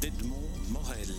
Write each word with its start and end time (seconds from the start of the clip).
d'Edmond 0.00 0.48
Morel. 0.70 1.14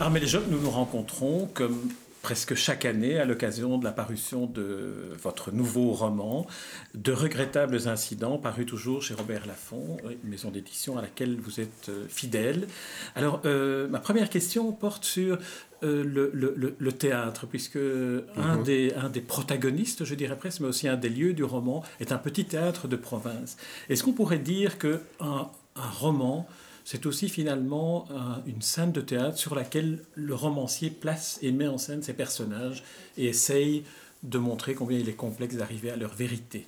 Armel 0.00 0.26
Job, 0.26 0.44
nous 0.48 0.60
nous 0.60 0.70
rencontrons 0.70 1.48
comme 1.52 1.90
presque 2.28 2.54
chaque 2.54 2.84
année 2.84 3.18
à 3.18 3.24
l'occasion 3.24 3.78
de 3.78 3.84
la 3.84 3.90
parution 3.90 4.44
de 4.44 5.16
votre 5.22 5.50
nouveau 5.50 5.92
roman, 5.92 6.46
De 6.94 7.10
regrettables 7.10 7.88
incidents, 7.88 8.36
paru 8.36 8.66
toujours 8.66 9.02
chez 9.02 9.14
Robert 9.14 9.46
Laffont, 9.46 9.96
une 10.04 10.28
maison 10.28 10.50
d'édition 10.50 10.98
à 10.98 11.00
laquelle 11.00 11.40
vous 11.40 11.58
êtes 11.58 11.88
euh, 11.88 12.06
fidèle. 12.06 12.68
Alors, 13.14 13.40
euh, 13.46 13.88
ma 13.88 13.98
première 13.98 14.28
question 14.28 14.72
porte 14.72 15.06
sur 15.06 15.38
euh, 15.82 16.04
le, 16.04 16.92
théâtre, 16.92 17.46
puisque 17.46 17.76
un, 17.76 18.56
mhm. 18.56 18.62
des, 18.62 18.92
un 18.92 19.08
des 19.08 19.22
protagonistes, 19.22 20.04
je 20.04 20.14
dirais 20.14 20.36
presque, 20.36 20.60
mais 20.60 20.68
aussi 20.68 20.86
un 20.86 20.98
des 20.98 21.08
lieux 21.08 21.32
du 21.32 21.44
roman, 21.44 21.82
est 21.98 22.12
un 22.12 22.18
petit 22.18 22.44
théâtre 22.44 22.88
de 22.88 22.96
province. 22.96 23.56
Est-ce 23.88 24.04
qu'on 24.04 24.12
pourrait 24.12 24.38
dire 24.38 24.76
qu'un 24.76 25.00
un 25.20 25.90
roman 25.98 26.46
c'est 26.90 27.04
aussi 27.04 27.28
finalement 27.28 28.08
une 28.46 28.62
scène 28.62 28.92
de 28.92 29.02
théâtre 29.02 29.36
sur 29.36 29.54
laquelle 29.54 30.02
le 30.14 30.34
romancier 30.34 30.88
place 30.88 31.38
et 31.42 31.52
met 31.52 31.66
en 31.66 31.76
scène 31.76 32.02
ses 32.02 32.14
personnages 32.14 32.82
et 33.18 33.26
essaye 33.26 33.84
de 34.22 34.38
montrer 34.38 34.72
combien 34.72 34.98
il 34.98 35.06
est 35.06 35.12
complexe 35.12 35.56
d'arriver 35.56 35.90
à 35.90 35.96
leur 35.96 36.14
vérité. 36.14 36.66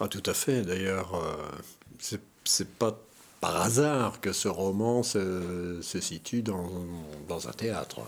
Ah, 0.00 0.08
tout 0.08 0.22
à 0.26 0.34
fait. 0.34 0.60
D'ailleurs, 0.60 1.14
euh, 1.14 2.18
c'est 2.44 2.68
pas 2.68 3.00
par 3.40 3.56
hasard 3.62 4.20
que 4.20 4.34
ce 4.34 4.48
roman 4.48 5.02
se, 5.02 5.80
situe 5.80 6.42
dans, 6.42 6.68
un 7.30 7.52
théâtre. 7.52 8.00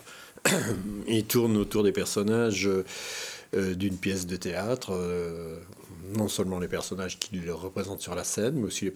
il 1.09 1.25
tourne 1.25 1.57
autour 1.57 1.85
des 1.85 1.93
personnages 1.93 2.69
euh, 2.69 3.75
d'une 3.75 3.97
pièce 3.97 4.27
de 4.27 4.37
théâtre. 4.37 4.93
Euh, 4.93 5.57
non 6.17 6.29
seulement 6.29 6.59
les 6.59 6.69
personnages 6.69 7.19
qu'il 7.19 7.51
représente 7.51 8.01
sur 8.01 8.15
la 8.15 8.25
scène, 8.25 8.57
mais 8.57 8.67
aussi 8.67 8.91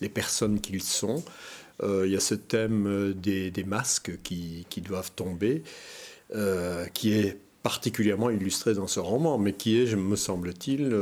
les 0.00 0.08
personnes 0.08 0.60
qu'ils 0.60 0.82
sont. 0.82 1.24
Euh, 1.82 2.06
il 2.06 2.12
y 2.12 2.16
a 2.16 2.20
ce 2.20 2.34
thème 2.34 2.86
euh, 2.86 3.14
des, 3.14 3.64
masques 3.64 4.12
qui, 4.22 4.66
doivent 4.84 5.12
tomber, 5.12 5.62
euh, 6.34 6.86
qui 6.86 7.12
est 7.12 7.38
particulièrement 7.62 8.30
illustré 8.30 8.74
dans 8.74 8.86
ce 8.86 9.00
roman, 9.00 9.38
mais 9.38 9.52
qui 9.52 9.80
est, 9.80 9.94
me 9.94 10.16
semble-t-il, 10.16 10.96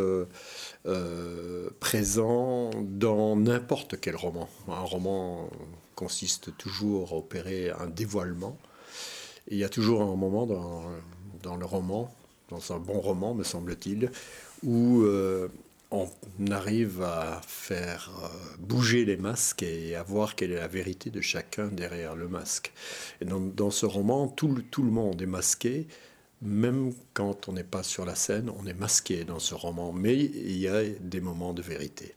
présent 1.81 2.71
dans 2.83 3.37
n'importe 3.37 3.99
quel 4.01 4.17
roman. 4.17 4.49
Un 4.69 4.81
roman 4.81 5.51
consiste 5.95 6.57
toujours 6.57 7.13
à 7.13 7.17
opérer 7.17 7.71
un 7.71 7.87
dévoilement. 7.87 8.59
il 9.49 9.59
y 9.59 9.65
a 9.65 9.69
toujours 9.69 10.03
un 10.03 10.17
moment 10.17 10.47
dans, 10.47 10.85
dans, 11.43 11.57
le 11.57 11.65
roman, 11.65 12.15
dans 12.51 12.73
un 12.73 12.79
bon 12.79 13.01
roman, 13.01 13.35
me 13.35 13.45
semble-t-il, 13.45 14.11
où 14.63 15.03
on 15.91 16.09
arrive 16.51 17.03
à 17.03 17.41
faire 17.47 18.11
euh, 18.23 18.57
bouger 18.59 19.05
les 19.05 19.17
masques 19.17 19.63
et 19.63 19.97
à 19.97 20.03
voir 20.03 20.37
quelle 20.37 20.53
est 20.53 20.61
la 20.61 20.69
vérité 20.69 21.11
de 21.11 21.21
chacun 21.21 21.69
derrière 21.69 22.15
le 22.15 22.29
masque. 22.29 22.73
Et 23.21 23.25
dans, 23.25 23.71
ce 23.71 23.87
roman, 23.87 24.29
tout 24.29 24.63
tout 24.71 24.83
le 24.83 24.91
monde 24.91 25.21
est 25.21 25.27
masqué, 25.27 25.89
même 26.43 26.93
quand 27.13 27.49
on 27.49 27.53
n'est 27.53 27.65
pas 27.65 27.83
sur 27.83 28.05
la 28.05 28.15
scène, 28.15 28.51
on 28.59 28.67
est 28.67 28.75
masqué 28.75 29.25
dans 29.25 29.41
ce 29.41 29.55
roman, 29.55 29.93
mais 29.93 30.17
il 30.17 30.59
y 30.59 30.69
a 30.69 30.83
des 30.85 31.21
moments 31.21 31.53
de 31.53 31.63
vérité. 31.63 32.15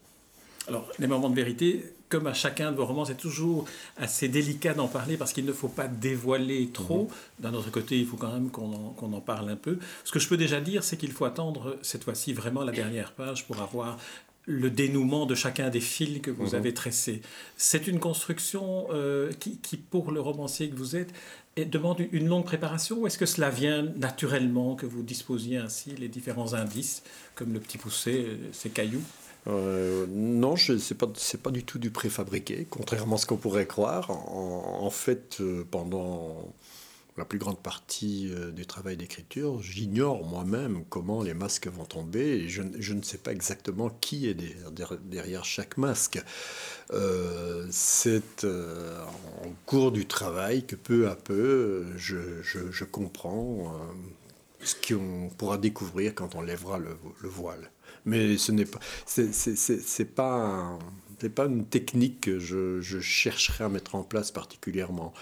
Alors, 0.67 0.87
les 0.99 1.07
moments 1.07 1.29
de 1.29 1.35
vérité, 1.35 1.83
comme 2.09 2.27
à 2.27 2.33
chacun 2.33 2.71
de 2.71 2.77
vos 2.77 2.85
romans, 2.85 3.05
c'est 3.05 3.17
toujours 3.17 3.65
assez 3.97 4.27
délicat 4.27 4.73
d'en 4.73 4.87
parler 4.87 5.17
parce 5.17 5.33
qu'il 5.33 5.45
ne 5.45 5.53
faut 5.53 5.67
pas 5.67 5.87
dévoiler 5.87 6.69
trop. 6.71 7.03
Mhm. 7.03 7.09
D'un 7.39 7.53
autre 7.53 7.71
côté, 7.71 7.99
il 7.99 8.05
faut 8.05 8.17
quand 8.17 8.31
même 8.31 8.49
qu'on 8.49 8.73
en, 8.73 9.21
parle 9.21 9.49
un 9.49 9.55
peu. 9.55 9.79
Ce 10.03 10.11
que 10.11 10.19
je 10.19 10.27
peux 10.27 10.37
déjà 10.37 10.61
dire, 10.61 10.83
c'est 10.83 10.97
qu'il 10.97 11.11
faut 11.11 11.25
attendre 11.25 11.77
cette 11.81 12.03
fois-ci 12.03 12.33
vraiment 12.33 12.63
la 12.63 12.71
dernière 12.71 13.13
page 13.13 13.45
pour 13.47 13.61
avoir 13.61 13.97
le 14.45 14.69
dénouement 14.69 15.25
de 15.25 15.35
chacun 15.35 15.69
des 15.69 15.79
fils 15.79 16.21
que 16.21 16.29
vous 16.29 16.49
mhm. 16.49 16.55
avez 16.55 16.73
tracés. 16.73 17.21
C'est 17.57 17.87
une 17.87 17.99
construction 17.99 18.87
euh, 18.91 19.31
qui, 19.39 19.77
pour 19.77 20.11
le 20.11 20.19
romancier 20.19 20.69
que 20.69 20.75
vous 20.75 20.95
êtes, 20.95 21.13
demande 21.57 21.99
une 22.11 22.27
longue 22.27 22.45
préparation 22.45 22.99
ou 22.99 23.07
est-ce 23.07 23.17
que 23.17 23.25
cela 23.25 23.49
vient 23.49 23.83
naturellement, 23.95 24.75
que 24.75 24.85
vous 24.85 25.03
disposiez 25.03 25.57
ainsi 25.57 25.91
les 25.95 26.09
différents 26.09 26.53
indices, 26.53 27.03
comme 27.35 27.53
le 27.53 27.59
petit 27.59 27.77
poussé, 27.77 28.37
ces 28.51 28.69
euh, 28.69 28.71
cailloux? 28.71 29.03
Euh, 29.47 30.05
non, 30.09 30.55
ce 30.55 30.73
n'est 30.73 30.97
pas, 30.97 31.07
pas 31.43 31.51
du 31.51 31.63
tout 31.63 31.79
du 31.79 31.91
préfabriqué, 31.91 32.65
contrairement 32.69 33.15
à 33.15 33.19
ce 33.19 33.25
qu'on 33.25 33.37
pourrait 33.37 33.67
croire. 33.67 34.09
En, 34.11 34.89
fait, 34.89 35.37
euh, 35.41 35.65
pendant 35.69 36.53
la 37.17 37.25
plus 37.25 37.39
grande 37.39 37.59
partie 37.59 38.31
euh, 38.31 38.51
du 38.51 38.65
travail 38.65 38.97
d'écriture, 38.97 39.61
j'ignore 39.61 40.25
moi-même 40.25 40.83
comment 40.89 41.21
les 41.21 41.33
masques 41.33 41.67
vont 41.67 41.85
tomber 41.85 42.21
et 42.21 42.49
je, 42.49 42.61
ne 42.61 43.01
sais 43.01 43.17
pas 43.17 43.31
exactement 43.31 43.89
qui 44.01 44.27
est 44.27 44.37
derrière, 45.03 45.45
chaque 45.45 45.77
masque. 45.77 46.21
C'est 47.69 48.45
en 48.45 49.49
cours 49.65 49.91
du 49.91 50.05
travail 50.05 50.65
que 50.65 50.75
peu 50.75 51.09
à 51.09 51.15
peu 51.15 51.85
je 51.97 52.83
comprends 52.85 53.73
ce 54.63 54.75
qu'on 54.75 55.29
pourra 55.37 55.57
découvrir 55.57 56.15
quand 56.15 56.35
on 56.35 56.41
lèvera 56.41 56.77
le, 56.77 56.97
le 57.21 57.29
voile. 57.29 57.71
Mais 58.05 58.37
ce 58.37 58.51
n'est 58.51 58.65
pas, 58.65 58.79
c'est 59.05 60.05
pas, 60.13 60.77
pas 61.35 61.45
une 61.45 61.65
technique 61.65 62.21
que 62.21 62.39
je, 62.39 62.81
je, 62.81 62.99
chercherai 62.99 63.63
à 63.63 63.69
mettre 63.69 63.95
en 63.95 64.03
place 64.03 64.31
particulièrement. 64.31 65.13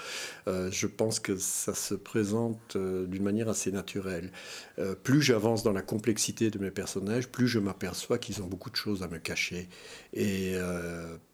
Euh, 0.48 0.72
je 0.72 0.88
pense 0.88 1.20
que 1.20 1.38
ça 1.38 1.76
se 1.76 1.94
présente 1.94 2.76
euh, 2.76 3.06
d'une 3.06 3.24
manière 3.24 3.50
assez 3.50 3.72
naturelle. 3.72 4.32
Euh, 4.80 4.96
plus 4.96 5.22
j'avance 5.22 5.64
dans 5.64 5.74
la 5.74 5.84
complexité 5.84 6.50
de 6.50 6.58
mes 6.58 6.72
personnages, 6.72 7.28
plus 7.28 7.48
je 7.48 7.60
m'aperçois 7.60 8.18
qu'ils 8.18 8.42
ont 8.42 8.48
beaucoup 8.48 8.72
de 8.72 8.76
choses 8.76 9.04
à 9.04 9.08
me 9.08 9.20
cacher. 9.20 9.70
Et 10.14 10.56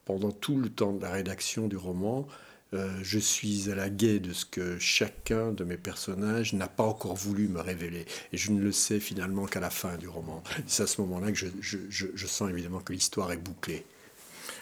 pendant 0.04 0.30
tout 0.30 0.58
le 0.58 0.68
temps 0.68 0.92
de 0.92 1.02
la 1.02 1.10
rédaction 1.10 1.66
du 1.68 1.76
roman, 1.76 2.26
euh, 2.74 2.90
je 3.02 3.18
suis 3.18 3.70
à 3.70 3.74
la 3.74 3.88
guet 3.88 4.18
de 4.18 4.32
ce 4.32 4.44
que 4.44 4.78
chacun 4.78 5.52
de 5.52 5.64
mes 5.64 5.78
personnages 5.78 6.52
n'a 6.52 6.68
pas 6.68 6.84
encore 6.84 7.14
voulu 7.14 7.48
me 7.48 7.60
révéler. 7.60 8.04
Et 8.32 8.36
je 8.36 8.52
ne 8.52 8.60
le 8.60 8.72
sais 8.72 9.00
finalement 9.00 9.46
qu'à 9.46 9.60
la 9.60 9.70
fin 9.70 9.96
du 9.96 10.08
roman. 10.08 10.42
C'est 10.66 10.82
à 10.82 10.86
ce 10.86 11.00
moment-là 11.00 11.32
que 11.32 11.38
je, 11.38 12.26
sens 12.26 12.50
évidemment 12.50 12.80
que 12.80 12.92
l'histoire 12.92 13.32
est 13.32 13.38
bouclée. 13.38 13.86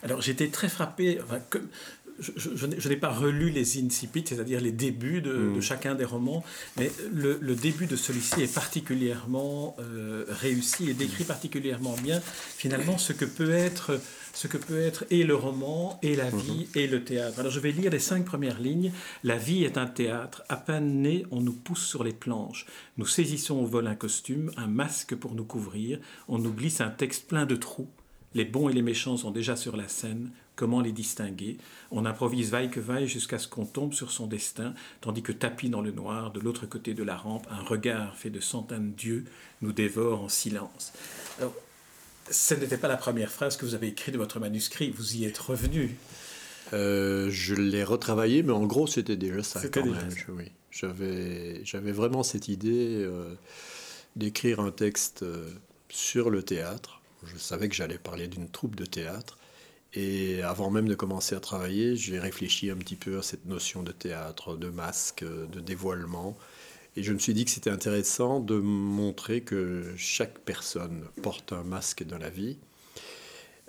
Alors 0.02 0.20
j'étais 0.20 0.48
très 0.48 0.68
frappé, 0.68 1.18
je, 2.18 2.88
n'ai 2.88 2.96
pas 2.96 3.10
relu 3.10 3.50
les 3.50 3.78
incipits, 3.78 4.24
c'est-à-dire 4.26 4.60
les 4.60 4.72
débuts 4.72 5.20
de, 5.20 5.32
mm. 5.32 5.60
chacun 5.60 5.94
des 5.94 6.04
romans, 6.04 6.44
mais 6.76 6.90
le, 7.12 7.54
début 7.54 7.86
de 7.86 7.96
celui-ci 7.96 8.42
est 8.42 8.54
particulièrement 8.54 9.76
euh, 9.80 10.24
réussi 10.28 10.90
et 10.90 10.94
décrit 10.94 11.24
particulièrement 11.24 11.96
bien 12.02 12.20
finalement 12.56 12.98
ce 12.98 13.12
que 13.12 13.24
peut 13.24 13.50
être 13.50 13.98
ce 14.36 14.48
que 14.48 14.58
peut 14.58 14.78
être 14.78 15.06
et 15.08 15.24
le 15.24 15.34
roman, 15.34 15.98
et 16.02 16.14
la 16.14 16.28
vie, 16.28 16.66
mm-hmm. 16.66 16.78
et 16.78 16.86
le 16.86 17.04
théâtre. 17.04 17.40
Alors 17.40 17.50
je 17.50 17.58
vais 17.58 17.72
lire 17.72 17.90
les 17.90 17.98
cinq 17.98 18.26
premières 18.26 18.60
lignes. 18.60 18.92
La 19.24 19.38
vie 19.38 19.64
est 19.64 19.78
un 19.78 19.86
théâtre. 19.86 20.42
À 20.50 20.56
peine 20.56 21.00
né, 21.00 21.24
on 21.30 21.40
nous 21.40 21.54
pousse 21.54 21.86
sur 21.86 22.04
les 22.04 22.12
planches. 22.12 22.66
Nous 22.98 23.06
saisissons 23.06 23.56
au 23.56 23.64
vol 23.64 23.86
un 23.86 23.94
costume, 23.94 24.52
un 24.58 24.66
masque 24.66 25.14
pour 25.14 25.34
nous 25.34 25.44
couvrir. 25.44 25.98
On 26.28 26.38
nous 26.38 26.52
glisse 26.52 26.82
un 26.82 26.90
texte 26.90 27.28
plein 27.28 27.46
de 27.46 27.56
trous. 27.56 27.88
Les 28.34 28.44
bons 28.44 28.68
et 28.68 28.74
les 28.74 28.82
méchants 28.82 29.16
sont 29.16 29.30
déjà 29.30 29.56
sur 29.56 29.74
la 29.74 29.88
scène. 29.88 30.30
Comment 30.54 30.82
les 30.82 30.92
distinguer? 30.92 31.56
On 31.90 32.04
improvise 32.04 32.50
vaille 32.50 32.70
que 32.70 32.80
vaille 32.80 33.08
jusqu'à 33.08 33.38
ce 33.38 33.48
qu'on 33.48 33.64
tombe 33.64 33.94
sur 33.94 34.10
son 34.10 34.26
destin, 34.26 34.74
tandis 35.00 35.22
que 35.22 35.32
tapis 35.32 35.70
dans 35.70 35.80
le 35.80 35.92
noir, 35.92 36.30
de 36.30 36.40
l'autre 36.40 36.66
côté 36.66 36.92
de 36.92 37.02
la 37.02 37.16
rampe, 37.16 37.46
un 37.50 37.62
regard 37.62 38.16
fait 38.16 38.30
de 38.30 38.40
centaines 38.40 38.92
d'yeux 38.92 39.24
nous 39.62 39.72
dévore 39.72 40.22
en 40.22 40.28
silence. 40.28 40.92
Alors, 41.38 41.54
ce 42.30 42.54
n'était 42.54 42.78
pas 42.78 42.88
la 42.88 42.96
première 42.96 43.30
phrase 43.30 43.56
que 43.56 43.64
vous 43.64 43.74
avez 43.74 43.88
écrite 43.88 44.14
de 44.14 44.18
votre 44.18 44.40
manuscrit, 44.40 44.90
vous 44.90 45.16
y 45.16 45.24
êtes 45.24 45.38
revenu. 45.38 45.96
Euh, 46.72 47.28
je 47.30 47.54
l'ai 47.54 47.84
retravaillé, 47.84 48.42
mais 48.42 48.52
en 48.52 48.66
gros, 48.66 48.86
c'était 48.86 49.16
déjà 49.16 49.42
ça 49.42 49.66
quand 49.68 49.84
même. 49.84 50.08
oui. 50.30 50.50
J'avais, 50.70 51.64
j'avais 51.64 51.92
vraiment 51.92 52.22
cette 52.22 52.48
idée 52.48 53.02
euh, 53.02 53.34
d'écrire 54.14 54.60
un 54.60 54.70
texte 54.70 55.22
euh, 55.22 55.48
sur 55.88 56.28
le 56.28 56.42
théâtre. 56.42 57.00
Je 57.24 57.38
savais 57.38 57.68
que 57.68 57.74
j'allais 57.74 57.98
parler 57.98 58.28
d'une 58.28 58.48
troupe 58.48 58.76
de 58.76 58.84
théâtre. 58.84 59.38
Et 59.94 60.42
avant 60.42 60.70
même 60.70 60.88
de 60.88 60.94
commencer 60.94 61.34
à 61.34 61.40
travailler, 61.40 61.96
j'ai 61.96 62.18
réfléchi 62.18 62.70
un 62.70 62.76
petit 62.76 62.96
peu 62.96 63.18
à 63.18 63.22
cette 63.22 63.46
notion 63.46 63.82
de 63.82 63.92
théâtre, 63.92 64.56
de 64.56 64.68
masque, 64.68 65.24
de 65.24 65.60
dévoilement. 65.60 66.36
Et 66.96 67.02
je 67.02 67.12
me 67.12 67.18
suis 67.18 67.34
dit 67.34 67.44
que 67.44 67.50
c'était 67.50 67.70
intéressant 67.70 68.40
de 68.40 68.54
montrer 68.54 69.42
que 69.42 69.84
chaque 69.98 70.38
personne 70.38 71.04
porte 71.22 71.52
un 71.52 71.62
masque 71.62 72.04
dans 72.04 72.16
la 72.16 72.30
vie. 72.30 72.56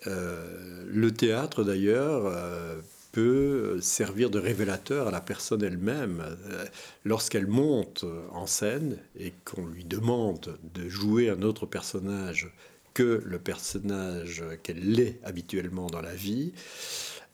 Euh, 0.07 0.85
le 0.87 1.11
théâtre, 1.11 1.65
d'ailleurs, 1.65 2.25
euh, 2.25 2.79
peut 3.11 3.81
servir 3.81 4.29
de 4.29 4.39
révélateur 4.39 5.09
à 5.09 5.11
la 5.11 5.19
personne 5.19 5.61
elle-même. 5.61 6.23
Euh, 6.49 6.65
lorsqu'elle 7.03 7.47
monte 7.47 8.05
en 8.31 8.47
scène 8.47 8.97
et 9.19 9.33
qu'on 9.43 9.65
lui 9.65 9.83
demande 9.83 10.57
de 10.73 10.87
jouer 10.87 11.29
un 11.29 11.41
autre 11.41 11.65
personnage 11.65 12.49
que 12.93 13.21
le 13.25 13.39
personnage 13.39 14.43
qu'elle 14.63 14.99
est 14.99 15.19
habituellement 15.23 15.87
dans 15.87 16.01
la 16.01 16.15
vie, 16.15 16.53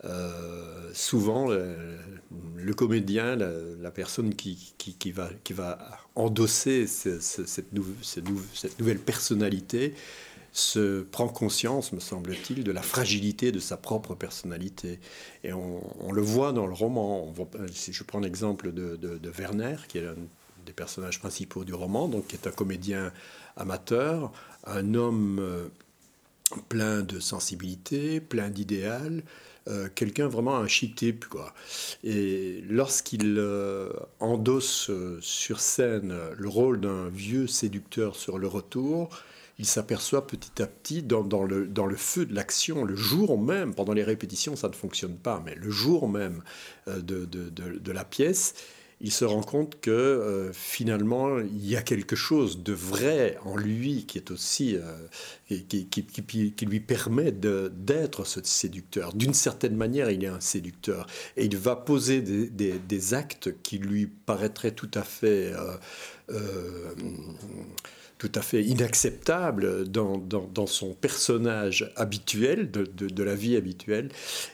euh, 0.06 0.90
souvent, 0.94 1.50
le, 1.50 2.74
comédien, 2.74 3.36
la, 3.36 3.92
personne 3.92 4.36
qui, 4.36 5.12
va, 5.12 5.78
endosser 6.16 6.88
cette, 6.88 7.74
nouvelle 7.74 9.00
personnalité, 9.00 9.96
se 10.54 11.02
prend 11.02 11.28
conscience, 11.28 11.94
me 11.94 12.00
semble-t-il, 12.00 12.64
de 12.64 12.72
la 12.72 12.84
fragilité 12.84 13.52
de 13.52 13.60
sa 13.60 13.76
propre 13.76 14.14
personnalité. 14.14 15.00
Et 15.44 15.52
on, 15.52 16.12
le 16.12 16.22
voit 16.22 16.54
dans 16.54 16.68
le 16.68 16.74
roman. 16.74 17.34
si 17.72 17.92
je 17.92 18.04
prends 18.04 18.20
l'exemple 18.20 18.72
de, 18.72 18.96
de, 18.96 19.30
Werner, 19.32 19.78
qui 19.88 19.98
est 19.98 20.06
un 20.06 20.16
des 20.66 20.74
personnages 20.74 21.20
principaux 21.20 21.64
du 21.64 21.74
roman, 21.74 22.08
donc 22.08 22.28
qui 22.28 22.36
est 22.36 22.48
un 22.48 22.52
comédien 22.52 23.12
amateur, 23.58 24.32
un 24.66 24.94
homme 24.94 25.40
euh, 25.40 25.68
plein 26.70 27.02
de 27.02 27.20
sensibilité, 27.20 28.22
plein 28.22 28.50
d'idéal, 28.50 29.24
euh, 29.68 29.88
quelqu'un 29.94 30.28
vraiment 30.28 30.58
un 30.58 30.68
chic. 30.68 30.94
Quoi. 31.30 31.54
Et 32.04 32.64
lorsqu'il 32.70 33.36
euh, 33.38 33.92
endosse 34.20 34.92
sur 35.22 35.60
scène 35.60 36.14
le 36.36 36.50
rôle 36.50 36.80
d'un 36.82 37.10
vieux 37.10 37.48
séducteur 37.48 38.16
sur 38.16 38.38
le 38.38 38.48
retour, 38.48 39.10
il 39.60 39.66
s'aperçoit 39.66 40.26
petit 40.28 40.62
à 40.62 40.68
petit 40.68 41.04
dans, 41.04 41.44
le, 41.44 41.68
dans 41.68 41.86
le 41.86 41.96
feu 41.96 42.26
de 42.26 42.34
l'action, 42.34 42.84
le 42.84 42.96
jour 42.96 43.40
même, 43.40 43.74
pendant 43.76 43.94
les 43.94 44.04
répétitions 44.04 44.56
ça 44.56 44.68
ne 44.68 44.74
fonctionne 44.74 45.16
pas, 45.16 45.42
mais 45.46 45.54
le 45.56 45.70
jour 45.70 46.10
même 46.10 46.42
de, 46.88 47.26
de 47.26 47.92
la 47.92 48.04
pièce, 48.04 48.56
il 49.04 49.12
se 49.12 49.26
rend 49.26 49.42
compte 49.42 49.82
que 49.82 49.92
euh, 49.92 50.54
finalement, 50.54 51.38
il 51.40 51.68
y 51.68 51.76
a 51.76 51.82
quelque 51.82 52.16
chose 52.16 52.64
de 52.64 52.72
vrai 52.72 53.38
en 53.44 53.58
lui 53.58 54.06
qui 54.06 54.18
est 54.18 54.32
aussi, 54.32 54.78
euh, 54.78 55.60
qui, 55.68 55.88
qui, 55.88 56.66
lui 56.66 56.80
permet 56.80 57.34
d'être 57.34 58.24
ce 58.24 58.40
séducteur. 58.44 59.14
D'une 59.14 59.34
certaine 59.34 59.76
manière, 59.76 60.10
il 60.10 60.24
est 60.24 60.28
un 60.28 60.40
séducteur. 60.40 61.06
Et 61.36 61.46
il 61.46 61.58
va 61.58 61.76
poser 61.76 62.22
des, 62.22 62.80
des, 62.80 63.14
actes 63.14 63.62
qui 63.62 63.78
lui 63.78 64.08
paraîtraient 64.08 64.72
tout 64.72 64.92
à 64.94 65.04
fait... 65.04 65.54
Euh, 66.30 66.94
tout 68.24 68.40
à 68.40 68.42
fait 68.42 68.64
inacceptable 68.64 69.86
dans, 69.90 70.18
dans, 70.18 70.66
son 70.66 70.94
personnage 70.94 71.92
habituel, 71.98 72.72
de, 72.72 72.86
de, 72.86 73.24
la 73.24 73.36
vie 73.36 73.58
habituelle. 73.58 74.08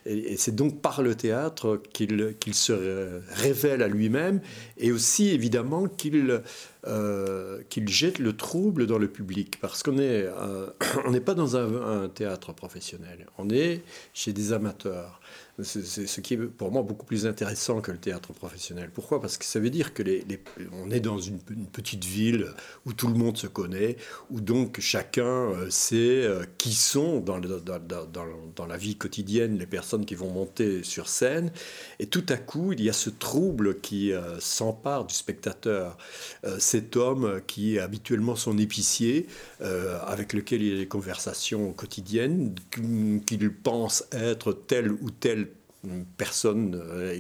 Et, 0.08 0.38
c'est 0.38 0.56
donc 0.56 0.82
par 0.82 1.04
le 1.04 1.14
théâtre 1.14 1.80
qu'il 1.94 2.36
qu'il 2.40 2.56
se 2.56 3.22
révèle 3.30 3.84
à 3.84 3.88
lui-même 3.88 4.42
et 4.80 4.92
aussi 4.92 5.30
évidemment 5.30 5.86
qu'il 5.86 6.42
euh, 6.88 7.62
qu'il 7.70 7.88
jette 7.90 8.18
le 8.18 8.36
trouble 8.36 8.88
dans 8.88 8.98
le 8.98 9.08
public. 9.08 9.60
Parce 9.62 9.84
qu'on 9.84 9.92
n'est 9.92 10.24
euh, 10.24 10.66
on 11.06 11.12
n'est 11.12 11.20
pas 11.20 11.36
dans 11.36 11.56
un, 11.56 12.10
théâtre 12.10 12.54
professionnel, 12.54 13.28
on 13.38 13.52
est 13.52 13.84
chez 14.16 14.34
des 14.34 14.52
amateurs. 14.52 15.22
C'est 15.64 16.08
ce 16.08 16.22
qui 16.22 16.36
est 16.36 16.38
pour 16.38 16.72
moi 16.72 16.84
beaucoup 16.84 17.06
plus 17.06 17.26
intéressant 17.26 17.82
que 17.82 17.92
le 17.92 17.98
théâtre 17.98 18.34
professionnel. 18.34 18.90
Pourquoi? 18.94 19.20
Parce 19.20 19.38
que 19.38 19.46
ça 19.46 19.60
veut 19.60 19.70
dire 19.70 19.94
que 19.94 20.04
les, 20.04 20.24
on 20.74 20.90
est 20.92 21.00
dans 21.00 21.20
une, 21.20 21.40
petite 21.72 22.06
ville 22.06 22.48
où 22.86 22.94
tout 22.94 23.08
le 23.08 23.14
monde 23.14 23.38
se 23.38 23.48
connaît, 23.48 23.98
où 24.30 24.42
donc 24.42 24.80
chacun 24.80 25.24
euh, 25.26 25.70
sait 25.70 26.24
euh, 26.24 26.44
qui 26.58 26.74
sont 26.74 27.20
dans, 27.20 27.40
la 28.68 28.78
vie 28.78 28.96
quotidienne 28.96 29.58
les 29.58 29.66
personnes 29.66 30.06
qui 30.06 30.16
vont 30.16 30.30
monter 30.30 30.84
sur 30.84 31.08
scène. 31.08 31.52
Et 32.00 32.08
tout 32.08 32.26
à 32.30 32.38
coup, 32.38 32.74
il 32.74 32.82
y 32.82 32.90
a 32.90 32.94
ce 32.94 33.10
trouble 33.10 33.80
qui 33.80 34.14
euh, 34.14 34.40
s'empare 34.40 35.06
du 35.06 35.14
spectateur. 35.14 35.98
cet 36.58 36.96
homme 36.96 37.42
qui 37.48 37.76
est 37.76 37.80
habituellement 37.80 38.36
son 38.36 38.58
épicier, 38.58 39.28
avec 39.60 40.34
lequel 40.34 40.62
il 40.62 40.76
a 40.76 40.78
des 40.78 40.88
conversations 40.88 41.74
quotidiennes, 41.74 42.56
qu'il 42.72 43.54
pense 43.54 44.06
être 44.12 44.54
tel 44.54 44.92
ou 44.92 45.10
tel 45.82 46.06
personne 46.18 46.82
euh, 46.82 47.20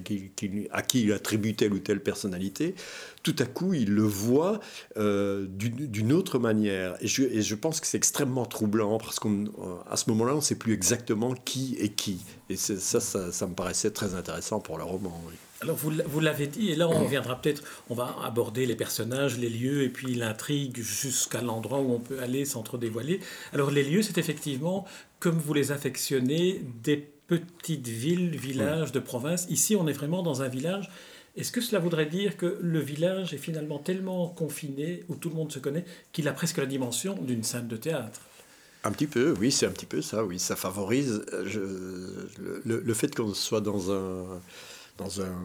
à 0.71 0.81
qui 0.81 1.03
il 1.03 1.13
attribue 1.13 1.55
telle 1.55 1.73
ou 1.73 1.79
telle 1.79 2.01
personnalité, 2.01 2.75
tout 3.23 3.35
à 3.39 3.45
coup, 3.45 3.73
il 3.73 3.93
le 3.93 4.03
voit 4.03 4.59
euh, 4.97 5.45
d'une 5.47 6.13
autre 6.13 6.39
manière. 6.39 6.95
Et 7.01 7.07
je, 7.07 7.55
pense 7.55 7.79
que 7.81 7.87
c'est 7.87 7.97
extrêmement 7.97 8.45
troublant 8.45 8.97
parce 8.97 9.19
qu'à 9.19 9.95
ce 9.95 10.09
moment-là, 10.09 10.33
on 10.33 10.37
ne 10.37 10.41
sait 10.41 10.55
plus 10.55 10.73
exactement 10.73 11.33
qui 11.33 11.77
est 11.79 11.89
qui. 11.89 12.21
Et 12.49 12.55
ça, 12.55 12.99
ça, 12.99 13.47
me 13.47 13.53
paraissait 13.53 13.91
très 13.91 14.15
intéressant 14.15 14.59
pour 14.59 14.77
le 14.77 14.83
roman. 14.83 15.21
Alors 15.61 15.75
vous, 15.75 16.19
l'avez 16.21 16.47
dit, 16.47 16.71
et 16.71 16.75
là 16.75 16.87
on 16.87 17.05
viendra 17.05 17.35
peut-être, 17.41 17.63
on 17.89 17.93
va 17.93 18.15
aborder 18.23 18.65
les 18.65 18.77
personnages, 18.77 19.37
les 19.37 19.49
lieux, 19.49 19.83
et 19.83 19.89
puis 19.89 20.15
l'intrigue 20.15 20.77
jusqu'à 20.77 21.41
l'endroit 21.41 21.81
où 21.81 21.91
on 21.91 21.99
peut 21.99 22.21
aller 22.21 22.45
sans 22.45 22.63
trop 22.63 22.77
dévoiler. 22.77 23.19
Alors 23.51 23.69
les 23.69 23.83
lieux, 23.83 24.01
c'est 24.01 24.17
effectivement, 24.17 24.85
comme 25.19 25.37
vous 25.37 25.53
les 25.53 25.73
affectionnez, 25.73 26.61
des 26.81 27.09
petite 27.29 27.87
ville, 27.87 28.35
village 28.35 28.91
de 28.91 28.99
province. 28.99 29.45
Ici, 29.49 29.75
on 29.75 29.87
est 29.87 29.93
vraiment 29.93 30.23
dans 30.23 30.41
un 30.41 30.47
village. 30.47 30.89
Est-ce 31.37 31.51
que 31.51 31.61
cela 31.61 31.79
voudrait 31.79 32.07
dire 32.07 32.35
que 32.37 32.57
le 32.59 32.79
village 32.79 33.33
est 33.33 33.37
finalement 33.37 33.77
tellement 33.77 34.27
confiné, 34.27 35.03
où 35.07 35.15
tout 35.15 35.29
le 35.29 35.35
monde 35.35 35.51
se 35.51 35.59
connaît, 35.59 35.85
qu'il 36.11 36.27
a 36.27 36.33
presque 36.33 36.57
la 36.57 36.65
dimension 36.65 37.15
d'une 37.21 37.43
scène 37.43 37.67
de 37.67 37.77
théâtre? 37.77 38.21
Un 38.83 38.91
petit 38.91 39.07
peu, 39.07 39.33
oui, 39.39 39.51
c'est 39.51 39.65
un 39.65 39.71
petit 39.71 39.85
peu 39.85 40.01
ça, 40.01 40.23
oui. 40.23 40.39
Ça 40.39 40.55
favorise 40.55 41.23
le, 42.65 42.93
fait 42.93 43.13
qu'on 43.13 43.33
soit 43.33 43.61
dans 43.61 43.91
un, 43.91 44.41
dans 44.97 45.21
un, 45.21 45.35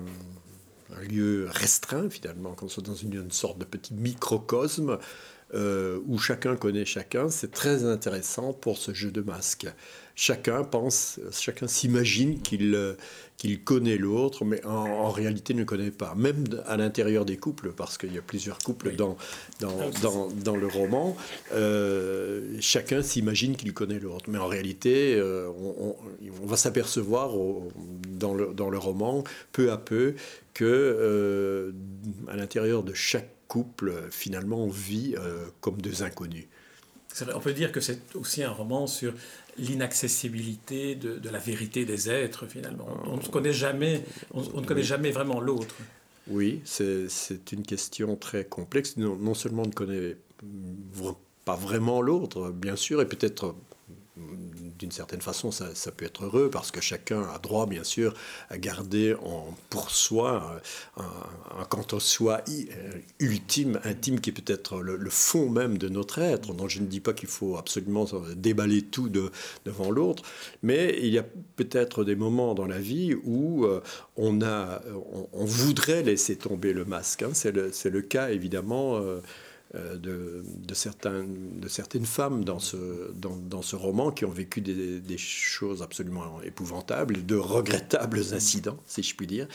lieu 1.10 1.48
restreint, 1.50 2.08
finalement, 2.08 2.54
qu'on 2.54 2.68
soit 2.68 2.82
dans 2.82 2.94
une, 2.94 3.30
sorte 3.30 3.58
de 3.58 3.64
petit 3.64 3.92
microcosme 3.92 4.98
euh, 5.52 6.00
où 6.06 6.18
chacun 6.18 6.56
connaît 6.56 6.84
chacun, 6.84 7.28
c'est 7.28 7.50
très 7.50 7.84
intéressant 7.84 8.52
pour 8.52 8.78
ce 8.78 8.94
jeu 8.94 9.10
de 9.10 9.20
masque 9.20 9.66
chacun 10.14 10.62
pense, 10.62 11.18
chacun 11.32 11.66
s'imagine 11.66 12.40
qu'il 12.40 12.74
euh, 12.74 12.94
qu'il 13.36 13.64
connaît 13.64 13.96
l'autre, 13.96 14.44
mais 14.44 14.64
en, 14.64 15.10
réalité 15.10 15.54
ne 15.54 15.64
connaît 15.64 15.90
pas. 15.90 16.14
Même 16.14 16.44
à 16.66 16.76
l'intérieur 16.76 17.24
des 17.24 17.36
couples, 17.36 17.72
parce 17.72 17.98
qu'il 17.98 18.14
y 18.14 18.18
a 18.18 18.22
plusieurs 18.22 18.58
couples 18.58 18.94
dans, 18.94 19.16
dans, 19.58 19.76
ah, 19.80 20.00
dans, 20.02 20.28
dans, 20.28 20.54
le 20.54 20.68
roman, 20.68 21.16
euh, 21.52 22.56
chacun 22.60 23.02
s'imagine 23.02 23.56
qu'il 23.56 23.74
connaît 23.74 23.98
l'autre. 23.98 24.26
Mais 24.28 24.38
en 24.38 24.46
réalité, 24.46 25.16
euh, 25.16 25.48
on, 25.48 25.96
on, 26.42 26.46
va 26.46 26.56
s'apercevoir 26.56 27.32
dans 28.08 28.34
le, 28.34 28.54
dans 28.54 28.70
le 28.70 28.78
roman, 28.78 29.24
peu 29.50 29.72
à 29.72 29.78
peu, 29.78 30.14
que 30.54 31.74
à 32.28 32.36
l'intérieur 32.36 32.84
de 32.84 32.94
chaque 32.94 33.30
couple, 33.48 33.94
finalement, 34.12 34.62
on 34.62 34.70
vit 34.70 35.16
comme 35.60 35.82
deux 35.82 36.04
inconnus. 36.04 36.46
On 37.34 37.40
peut 37.40 37.52
dire 37.52 37.70
que 37.70 37.80
c'est 37.80 38.00
aussi 38.16 38.42
un 38.42 38.50
roman 38.50 38.86
sur 38.86 39.14
l'inaccessibilité 39.58 40.94
de, 40.94 41.18
de, 41.18 41.28
la 41.28 41.38
vérité 41.38 41.84
des 41.84 42.10
êtres, 42.10 42.46
finalement. 42.46 42.86
On 43.06 43.16
ne 43.16 43.22
connaît 43.22 43.52
jamais, 43.52 44.02
on, 44.32 44.60
ne 44.60 44.66
connaît 44.66 44.82
jamais 44.82 45.10
vraiment 45.10 45.40
l'autre. 45.40 45.74
Oui, 46.28 46.60
c'est 46.64 47.52
une 47.52 47.62
question 47.62 48.16
très 48.16 48.44
complexe. 48.44 48.96
Non, 48.96 49.16
non, 49.16 49.34
seulement 49.34 49.62
on 49.62 49.68
ne 49.68 49.72
connaît 49.72 50.16
pas 51.44 51.56
vraiment 51.56 52.00
l'autre, 52.00 52.50
bien 52.50 52.76
sûr, 52.76 53.02
et 53.02 53.06
peut-être 53.06 53.54
d'une 54.16 54.92
certaine 54.92 55.20
façon, 55.20 55.50
ça, 55.50 55.90
peut 55.90 56.04
être 56.04 56.24
heureux 56.26 56.48
parce 56.50 56.70
que 56.70 56.80
chacun 56.80 57.22
a 57.22 57.38
droit, 57.38 57.66
bien 57.66 57.82
sûr, 57.82 58.14
à 58.48 58.58
garder 58.58 59.14
en, 59.14 59.54
pour 59.70 59.90
soi 59.90 60.60
un, 60.96 61.64
quant 61.68 61.86
au 61.92 62.00
soi 62.00 62.42
euh, 62.48 62.62
ultime, 63.18 63.80
intime, 63.84 64.20
qui 64.20 64.30
peut-être 64.30 64.80
le, 64.80 65.10
fond 65.10 65.48
même 65.48 65.78
de 65.78 65.88
notre 65.88 66.20
être. 66.20 66.54
Donc 66.54 66.70
je 66.70 66.80
ne 66.80 66.86
dis 66.86 67.00
pas 67.00 67.12
qu'il 67.12 67.28
faut 67.28 67.56
absolument 67.56 68.06
déballer 68.36 68.82
tout 68.82 69.08
de, 69.08 69.32
devant 69.64 69.90
l'autre, 69.90 70.22
mais 70.62 70.96
il 71.00 71.08
y 71.08 71.18
a 71.18 71.24
peut-être 71.56 72.04
des 72.04 72.16
moments 72.16 72.54
dans 72.54 72.66
la 72.66 72.78
vie 72.78 73.14
où 73.24 73.64
euh, 73.64 73.80
on, 74.16 75.44
voudrait 75.44 76.02
laisser 76.02 76.36
tomber 76.36 76.72
le 76.72 76.84
masque. 76.84 77.22
Hein. 77.22 77.30
C'est 77.32 77.52
le, 77.52 78.02
cas, 78.02 78.30
évidemment. 78.30 78.96
Euh, 78.96 79.14
euh, 79.14 79.20
de, 79.74 80.44
de, 80.44 80.74
certaines 80.74 82.06
femmes 82.06 82.44
dans 82.44 82.60
ce, 82.60 83.76
roman 83.76 84.12
qui 84.12 84.24
ont 84.24 84.30
vécu 84.30 84.60
des, 84.60 85.18
choses 85.18 85.82
absolument 85.82 86.40
épouvantables, 86.42 87.26
de 87.26 87.36
regrettables 87.36 88.20
incidents, 88.32 88.78
si 88.86 89.02
je 89.02 89.14
puis 89.16 89.26
dire, 89.26 89.48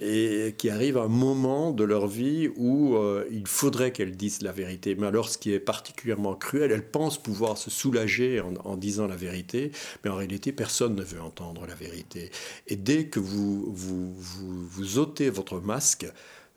et 0.00 0.54
qui 0.56 0.70
arrivent 0.70 0.98
à 0.98 1.02
un 1.02 1.08
moment 1.08 1.72
de 1.72 1.84
leur 1.84 2.06
vie 2.06 2.48
où 2.56 2.96
euh, 2.96 3.26
il 3.30 3.46
faudrait 3.46 3.92
qu'elles 3.92 4.16
disent 4.16 4.42
la 4.42 4.52
vérité. 4.52 4.94
Mais 4.94 5.06
alors, 5.06 5.28
ce 5.28 5.38
qui 5.38 5.52
est 5.52 5.60
particulièrement 5.60 6.34
cruel, 6.34 6.72
elles 6.72 6.86
pensent 6.86 7.22
pouvoir 7.22 7.58
se 7.58 7.70
soulager 7.70 8.40
en, 8.40 8.76
disant 8.76 9.06
la 9.06 9.16
vérité, 9.16 9.72
mais 10.04 10.10
en 10.10 10.16
réalité, 10.16 10.52
personne 10.52 10.94
ne 10.94 11.02
veut 11.02 11.20
entendre 11.20 11.66
la 11.66 11.74
vérité. 11.74 12.30
Et 12.66 12.76
dès 12.76 13.06
que 13.06 13.20
vous, 13.20 13.74
vous 13.74 14.98
ôtez 14.98 15.30
votre 15.30 15.60
masque, 15.60 16.06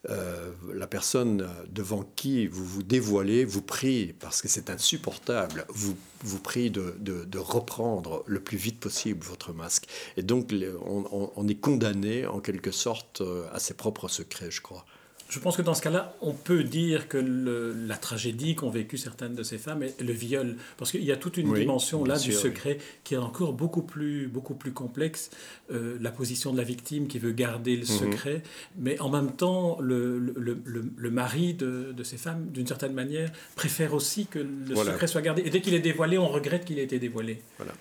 euh, 0.09 0.51
la 0.73 0.85
personne 0.85 1.47
devant 1.69 2.03
qui 2.17 2.47
vous 2.47 2.65
vous 2.65 2.83
dévoilez 2.83 3.45
vous 3.45 3.61
prie, 3.61 4.13
parce 4.19 4.41
que 4.41 4.49
c'est 4.49 4.69
insupportable, 4.69 5.65
vous, 5.69 5.95
vous 6.23 6.39
prie 6.39 6.69
de, 6.69 6.95
de, 6.99 7.37
reprendre 7.37 8.23
le 8.27 8.41
plus 8.41 8.57
vite 8.57 8.79
possible 8.81 9.23
votre 9.25 9.53
masque. 9.53 9.85
Et 10.17 10.23
donc 10.23 10.53
on, 10.85 11.47
est 11.47 11.55
condamné 11.55 12.25
en 12.25 12.41
quelque 12.41 12.71
sorte 12.71 13.21
euh, 13.21 13.47
à 13.53 13.59
ses 13.59 13.73
propres 13.75 14.09
secrets, 14.09 14.51
je 14.51 14.61
crois. 14.61 14.85
Je 15.33 15.39
pense 15.39 15.57
que 15.57 15.63
dans 15.63 15.73
ce 15.73 15.81
cas-là, 15.81 16.15
on 16.21 16.31
peut 16.31 16.63
dire 16.63 17.07
que 17.07 17.17
la 17.17 17.97
tragédie 17.97 18.53
qu'ont 18.53 18.69
vécu 18.69 18.99
certaines 18.99 19.33
de 19.33 19.41
ces 19.41 19.57
femmes 19.57 19.81
est 19.81 19.99
le 19.99 20.13
viol. 20.13 20.57
Parce 20.77 20.91
qu'il 20.91 21.03
y 21.03 21.11
a 21.11 21.17
toute 21.17 21.37
une 21.37 21.51
dimension 21.55 22.05
là 22.05 22.19
du 22.19 22.31
secret 22.31 22.77
qui 23.03 23.15
est 23.15 23.17
encore 23.17 23.53
beaucoup 23.53 23.81
plus, 23.81 24.27
beaucoup 24.27 24.53
plus 24.53 24.73
complexe. 24.73 25.31
Euh, 25.71 25.97
la 25.99 26.11
position 26.11 26.51
de 26.51 26.57
la 26.57 26.63
victime 26.63 27.07
qui 27.07 27.17
veut 27.17 27.31
garder 27.31 27.75
le 27.75 27.81
mhm. 27.81 27.85
secret. 27.87 28.43
Mais 28.77 28.99
en 28.99 29.09
même 29.09 29.31
temps, 29.31 29.79
le, 29.81 30.19
le, 30.19 30.61
le, 30.95 31.09
mari 31.11 31.55
de, 31.55 31.93
de, 31.93 32.03
ces 32.03 32.17
femmes, 32.17 32.49
d'une 32.51 32.67
certaine 32.67 32.93
manière, 32.93 33.31
préfère 33.55 33.95
aussi 33.95 34.27
que 34.27 34.37
le 34.37 34.75
secret 34.75 35.07
soit 35.07 35.21
gardé. 35.23 35.41
Et 35.43 35.49
dès 35.49 35.61
qu'il 35.61 35.73
est 35.73 35.79
dévoilé, 35.79 36.19
on 36.19 36.27
regrette 36.27 36.63
qu'il 36.63 36.77
ait 36.77 36.83
été 36.83 36.99
dévoilé. 36.99 37.41
Voilà 37.57 37.73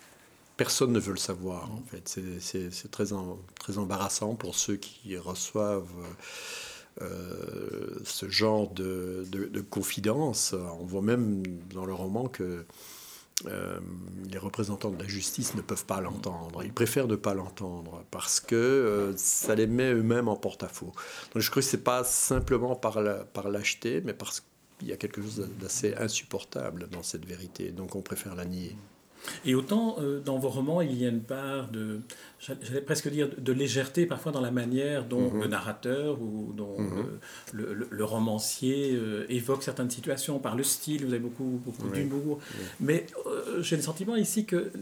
personne 0.58 0.92
ne 0.92 1.00
veut 1.00 1.12
le 1.12 1.18
savoir, 1.18 1.72
en 1.72 1.82
fait. 1.90 2.18
C'est 2.38 2.90
très, 2.90 3.06
très 3.58 3.78
embarrassant 3.78 4.36
pour 4.36 4.54
ceux 4.54 4.76
qui 4.76 5.16
reçoivent 5.16 5.90
euh, 7.00 7.98
ce 8.04 8.28
genre 8.28 8.68
de, 8.70 9.24
de, 9.30 9.60
confidence. 9.60 10.54
On 10.80 10.84
voit 10.84 11.02
même 11.02 11.42
dans 11.72 11.86
le 11.86 11.94
roman 11.94 12.28
que 12.28 12.66
euh, 13.46 13.80
les 14.30 14.38
représentants 14.38 14.90
de 14.90 15.02
la 15.02 15.08
justice 15.08 15.54
ne 15.54 15.62
peuvent 15.62 15.86
pas 15.86 16.00
l'entendre. 16.00 16.62
Ils 16.62 16.72
préfèrent 16.72 17.08
ne 17.08 17.16
pas 17.16 17.34
l'entendre 17.34 18.04
parce 18.10 18.40
que 18.40 18.54
euh, 18.54 19.16
ça 19.16 19.54
les 19.54 19.66
met 19.66 19.92
eux-mêmes 19.92 20.28
en 20.28 20.36
porte-à-faux. 20.36 20.92
Donc 21.32 21.42
je 21.42 21.50
crois 21.50 21.62
que 21.62 21.68
ce 21.68 21.76
n'est 21.76 21.82
pas 21.82 22.04
simplement 22.04 22.76
par 22.76 23.00
lâcheté, 23.00 24.02
mais 24.04 24.12
parce 24.12 24.42
qu'il 24.78 24.88
y 24.88 24.92
a 24.92 24.96
quelque 24.96 25.22
chose 25.22 25.48
d'assez 25.60 25.94
insupportable 25.94 26.88
dans 26.90 27.02
cette 27.02 27.24
vérité. 27.24 27.72
Donc 27.72 27.96
on 27.96 28.02
préfère 28.02 28.34
la 28.34 28.44
nier. 28.44 28.76
Et 29.44 29.54
autant 29.54 29.96
euh, 30.00 30.20
dans 30.20 30.38
vos 30.38 30.48
romans, 30.48 30.80
il 30.80 31.00
y 31.00 31.04
a 31.04 31.08
une 31.08 31.22
part 31.22 31.68
de, 31.68 32.00
j'allais 32.40 32.80
presque 32.80 33.08
dire, 33.08 33.28
de 33.36 33.52
légèreté 33.52 34.06
parfois 34.06 34.32
dans 34.32 34.40
la 34.40 34.50
manière 34.50 35.04
dont 35.04 35.30
mhm. 35.30 35.42
le 35.42 35.48
narrateur 35.48 36.20
ou 36.20 36.52
dont 36.56 36.78
mhm. 36.78 37.06
le, 37.52 37.88
le, 37.88 38.04
romancier 38.04 38.92
euh, 38.92 39.26
évoque 39.28 39.62
certaines 39.62 39.90
situations 39.90 40.38
par 40.38 40.56
le 40.56 40.62
style. 40.62 41.06
Vous 41.06 41.12
avez 41.12 41.22
beaucoup, 41.22 41.60
beaucoup 41.64 41.88
d'humour. 41.88 42.40
Mais 42.80 43.06
euh, 43.26 43.62
j'ai 43.62 43.76
le 43.76 43.82
sentiment 43.82 44.16
ici 44.16 44.44
que 44.44 44.72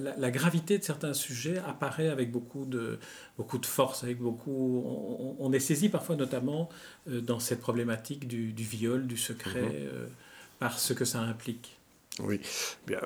la, 0.00 0.16
la, 0.16 0.30
gravité 0.30 0.78
de 0.78 0.84
certains 0.84 1.14
sujets 1.14 1.58
apparaît 1.58 2.08
avec 2.08 2.30
beaucoup 2.32 2.64
de, 2.64 2.98
beaucoup 3.36 3.58
de 3.58 3.66
force, 3.66 4.02
avec 4.04 4.18
beaucoup. 4.18 4.84
On, 5.38 5.52
est 5.52 5.60
saisi 5.60 5.88
parfois, 5.88 6.16
notamment 6.16 6.68
dans 7.06 7.38
cette 7.38 7.60
problématique 7.60 8.26
du, 8.26 8.52
du 8.52 8.64
viol, 8.64 9.06
du 9.06 9.16
secret, 9.16 9.62
mhm. 9.62 10.08
par 10.58 10.78
ce 10.78 10.92
que 10.92 11.04
ça 11.04 11.20
implique. 11.20 11.73
Oui, 12.22 12.40
bien, 12.86 13.00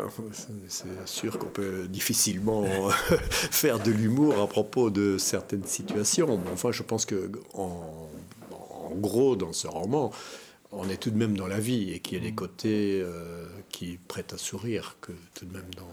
c'est 0.68 0.86
sûr 1.06 1.38
qu'on 1.38 1.48
peut 1.48 1.88
difficilement 1.88 2.64
faire 3.30 3.78
de 3.78 3.90
l'humour 3.90 4.38
à 4.38 4.46
propos 4.46 4.90
de 4.90 5.16
certaines 5.16 5.64
situations. 5.64 6.38
Mais 6.44 6.50
enfin, 6.52 6.72
je 6.72 6.82
pense 6.82 7.06
que 7.06 7.30
en, 7.54 8.10
gros, 8.96 9.34
dans 9.34 9.54
ce 9.54 9.66
roman, 9.66 10.12
on 10.72 10.90
est 10.90 10.98
tout 10.98 11.10
de 11.10 11.16
même 11.16 11.38
dans 11.38 11.46
la 11.46 11.58
vie 11.58 11.92
et 11.92 12.00
qu'il 12.00 12.18
y 12.18 12.20
a 12.20 12.24
des 12.24 12.34
côtés 12.34 13.00
euh, 13.02 13.46
qui 13.70 13.98
prêtent 14.08 14.34
à 14.34 14.38
sourire 14.38 14.96
que 15.00 15.12
tout 15.34 15.46
de 15.46 15.52
même 15.54 15.70
dans, 15.74 15.88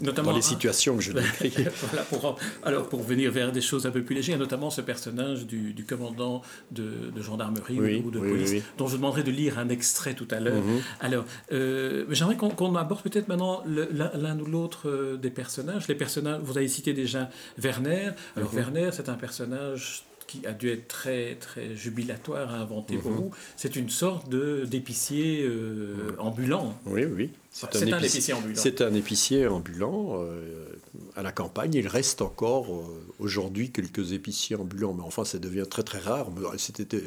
Notamment, 0.00 0.30
dans 0.30 0.36
les 0.36 0.42
situations 0.42 0.96
que 0.96 1.02
je 1.02 1.12
décris. 1.40 1.52
voilà, 1.88 2.04
pour, 2.04 2.38
alors, 2.64 2.88
pour 2.88 3.02
venir 3.02 3.30
vers 3.30 3.52
des 3.52 3.60
choses 3.60 3.86
un 3.86 3.90
peu 3.90 4.02
plus 4.02 4.14
légères, 4.14 4.38
notamment 4.38 4.70
ce 4.70 4.80
personnage 4.80 5.46
du, 5.46 5.72
du 5.72 5.84
commandant 5.84 6.42
de, 6.70 7.10
de 7.14 7.22
gendarmerie 7.22 8.02
ou 8.04 8.10
de 8.10 8.18
police, 8.18 8.62
dont 8.78 8.86
je 8.86 8.96
demanderai 8.96 9.22
de 9.22 9.30
lire 9.30 9.58
un 9.58 9.68
extrait 9.68 10.14
tout 10.14 10.28
à 10.30 10.40
l'heure. 10.40 10.62
Mhm. 10.62 10.80
Alors, 11.00 11.24
euh, 11.52 12.04
j'aimerais 12.10 12.36
qu'on 12.36 12.74
aborde 12.76 13.02
peut-être 13.02 13.28
maintenant 13.28 13.62
l'un 13.66 14.38
ou 14.38 14.46
l'autre 14.46 14.88
euh, 14.88 15.16
des 15.16 15.30
personnages. 15.30 15.88
Les 15.88 15.94
personnages, 15.94 16.40
vous 16.42 16.56
avez 16.56 16.68
cité 16.68 16.92
déjà 16.92 17.30
Werner. 17.58 18.10
Alors, 18.36 18.52
mhm. 18.52 18.58
Werner, 18.58 18.90
c'est 18.92 19.08
un 19.08 19.14
personnage 19.14 20.04
qui 20.26 20.46
a 20.46 20.52
dû 20.52 20.70
être 20.70 20.88
très, 20.88 21.36
très 21.36 21.74
jubilatoire 21.76 22.50
à 22.50 22.58
inventer 22.58 22.96
pour 22.96 23.12
mhm. 23.12 23.16
vous. 23.16 23.30
C'est 23.56 23.76
une 23.76 23.90
sorte 23.90 24.28
d'épicier 24.28 25.42
euh, 25.42 26.16
ambulant. 26.18 26.74
Oui, 26.86 27.04
oui. 27.04 27.30
C'est 27.50 27.90
un, 27.90 27.98
épicier 28.02 28.34
ambulant. 28.34 28.60
C'est 28.60 28.82
un 28.82 28.92
épicier 28.92 29.46
ambulant 29.46 30.20
euh, 30.20 30.66
à 31.14 31.22
la 31.22 31.32
campagne. 31.32 31.72
Il 31.72 31.88
reste 31.88 32.20
encore 32.20 32.66
euh, 32.70 32.84
aujourd'hui 33.18 33.70
quelques 33.70 34.12
épiciers 34.12 34.56
ambulants, 34.56 34.92
mais 34.92 35.02
enfin 35.02 35.24
ça 35.24 35.38
devient 35.38 35.64
très 35.68 35.82
très 35.82 35.98
rare. 35.98 36.26
C'était 36.58 37.00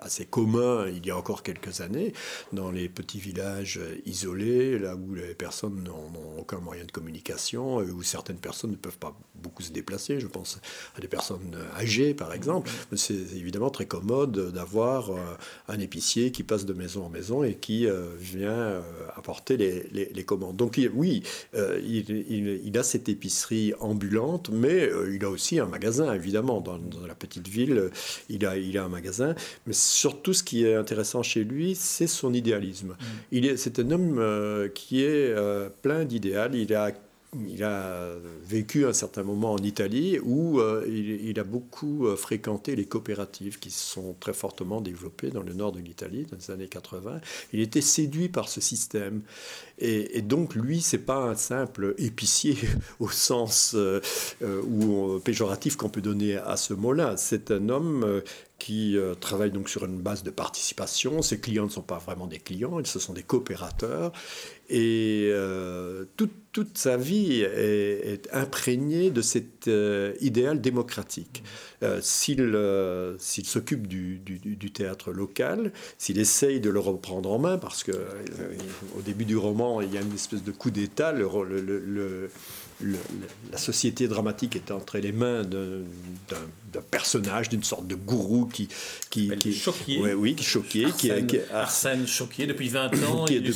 assez 0.00 0.24
commun 0.24 0.86
il 0.88 1.04
y 1.04 1.10
a 1.10 1.16
encore 1.18 1.42
quelques 1.42 1.82
années 1.82 2.14
dans 2.54 2.70
les 2.70 2.88
petits 2.88 3.18
villages 3.18 3.78
isolés, 4.06 4.78
là 4.78 4.96
où 4.96 5.14
les 5.14 5.34
personnes 5.34 5.84
n'ont 5.84 6.38
aucun 6.38 6.58
moyen 6.58 6.86
de 6.86 6.92
communication, 6.92 7.76
où 7.76 8.02
certaines 8.02 8.38
personnes 8.38 8.70
ne 8.70 8.76
peuvent 8.76 8.96
pas 8.96 9.14
beaucoup 9.34 9.62
se 9.62 9.72
déplacer. 9.72 10.20
Je 10.20 10.26
pense 10.26 10.58
à 10.96 11.00
des 11.00 11.08
personnes 11.08 11.54
âgées 11.76 12.14
par 12.14 12.32
exemple. 12.32 12.35
C'est 12.94 13.14
évidemment 13.14 13.70
très 13.70 13.86
commode 13.86 14.52
d'avoir 14.52 15.10
euh, 15.10 15.16
un 15.68 15.78
épicier 15.78 16.30
qui 16.30 16.42
passe 16.42 16.64
de 16.66 16.72
maison 16.72 17.04
en 17.04 17.08
maison 17.08 17.42
et 17.42 17.54
qui 17.54 17.86
vient 18.18 18.82
apporter 19.16 19.56
les 19.56 19.86
les, 19.92 20.24
commandes. 20.24 20.56
Donc 20.56 20.80
oui, 20.94 21.22
euh, 21.54 21.80
il, 21.82 22.78
a 22.78 22.82
cette 22.82 23.08
épicerie 23.08 23.72
ambulante, 23.80 24.50
mais 24.52 24.88
euh, 24.88 25.14
il 25.14 25.24
a 25.24 25.30
aussi 25.30 25.58
un 25.58 25.66
magasin, 25.66 26.12
évidemment, 26.12 26.60
dans, 26.60 26.78
la 27.06 27.14
petite 27.14 27.48
ville, 27.48 27.90
il 28.28 28.44
a, 28.46 28.56
il 28.56 28.76
a 28.78 28.84
un 28.84 28.88
magasin. 28.88 29.34
Mais 29.66 29.72
surtout, 29.72 30.32
ce 30.32 30.42
qui 30.42 30.64
est 30.64 30.74
intéressant 30.74 31.22
chez 31.22 31.44
lui, 31.44 31.74
c'est 31.74 32.06
son 32.06 32.34
idéalisme. 32.34 32.90
Mm. 32.90 33.04
Il 33.32 33.46
est, 33.46 33.56
c'est 33.56 33.78
un 33.78 33.90
homme 33.90 34.18
euh, 34.18 34.68
qui 34.68 35.02
est 35.02 35.34
plein 35.82 36.04
d'idéal. 36.04 36.54
Il 36.54 36.74
a 36.74 36.92
il 37.48 37.64
a 37.64 38.14
vécu 38.44 38.86
un 38.86 38.92
certain 38.92 39.22
moment 39.22 39.52
en 39.52 39.58
Italie 39.58 40.18
où 40.22 40.60
euh, 40.60 40.84
il, 40.88 41.38
a 41.38 41.44
beaucoup 41.44 42.06
euh, 42.06 42.16
fréquenté 42.16 42.76
les 42.76 42.86
coopératives 42.86 43.58
qui 43.58 43.70
se 43.70 43.84
sont 43.84 44.14
très 44.18 44.32
fortement 44.32 44.80
développées 44.80 45.30
dans 45.30 45.42
le 45.42 45.52
nord 45.52 45.72
de 45.72 45.80
l'Italie 45.80 46.26
dans 46.30 46.36
les 46.36 46.50
années 46.50 46.68
80. 46.68 47.20
Il 47.52 47.60
était 47.60 47.80
séduit 47.80 48.28
par 48.28 48.48
ce 48.48 48.60
système. 48.60 49.22
Et, 49.78 50.22
donc, 50.22 50.54
lui, 50.54 50.80
c'est 50.80 50.98
pas 50.98 51.18
un 51.18 51.34
simple 51.34 51.94
épicier 51.98 52.56
au 53.00 53.08
sens 53.08 53.72
euh, 53.74 54.00
ou 54.40 55.18
péjoratif 55.20 55.76
qu'on 55.76 55.90
peut 55.90 56.00
donner 56.00 56.36
à 56.36 56.56
ce 56.56 56.74
mot-là. 56.74 57.16
C'est 57.16 57.50
un 57.50 57.68
homme 57.68 58.22
qui 58.58 58.96
travaille 59.20 59.50
donc 59.50 59.68
sur 59.68 59.84
une 59.84 60.00
base 60.00 60.22
de 60.22 60.30
participation. 60.30 61.20
Ses 61.20 61.40
clients 61.40 61.66
ne 61.66 61.70
sont 61.70 61.82
pas 61.82 61.98
vraiment 61.98 62.26
des 62.26 62.38
clients, 62.38 62.82
ce 62.84 62.98
sont 62.98 63.12
des 63.12 63.22
coopérateurs. 63.22 64.12
Et 64.68 65.28
euh, 65.30 66.04
toute, 66.16 66.32
toute, 66.50 66.76
sa 66.76 66.96
vie 66.96 67.42
est, 67.42 68.28
imprégnée 68.32 69.10
de 69.10 69.22
cet 69.22 69.68
euh, 69.68 70.12
idéal 70.20 70.60
démocratique. 70.60 71.44
Euh, 71.82 72.00
s'il 73.18 73.46
s'occupe 73.46 73.86
du, 73.86 74.18
du, 74.18 74.72
théâtre 74.72 75.12
local, 75.12 75.72
s'il 75.98 76.18
essaye 76.18 76.58
de 76.58 76.70
le 76.70 76.80
reprendre 76.80 77.30
en 77.30 77.38
main, 77.38 77.58
parce 77.58 77.84
que 77.84 77.92
au 78.98 79.02
début 79.02 79.24
du 79.24 79.36
roman, 79.36 79.65
il 79.82 79.92
y 79.92 79.98
a 79.98 80.00
une 80.00 80.14
espèce 80.14 80.42
de 80.42 80.52
coup 80.52 80.70
d'État, 80.70 81.12
la 82.80 83.58
société 83.58 84.08
dramatique 84.08 84.56
est 84.56 84.70
entre 84.70 84.98
les 84.98 85.12
mains 85.12 85.42
d'un 85.42 85.84
personnage, 86.90 87.48
d'une 87.48 87.62
sorte 87.62 87.86
de 87.86 87.94
gourou 87.94 88.46
qui, 88.46 88.68
qui, 89.10 89.30
qui 89.36 89.62
oui, 89.98 90.34
qui 90.34 90.44
choqué, 90.44 90.86
Arsène, 90.86 91.26
qui, 91.26 91.38
Arsène 91.52 92.06
choqué 92.06 92.46
depuis 92.46 92.68
20 92.68 93.04
ans, 93.08 93.26
il, 93.28 93.52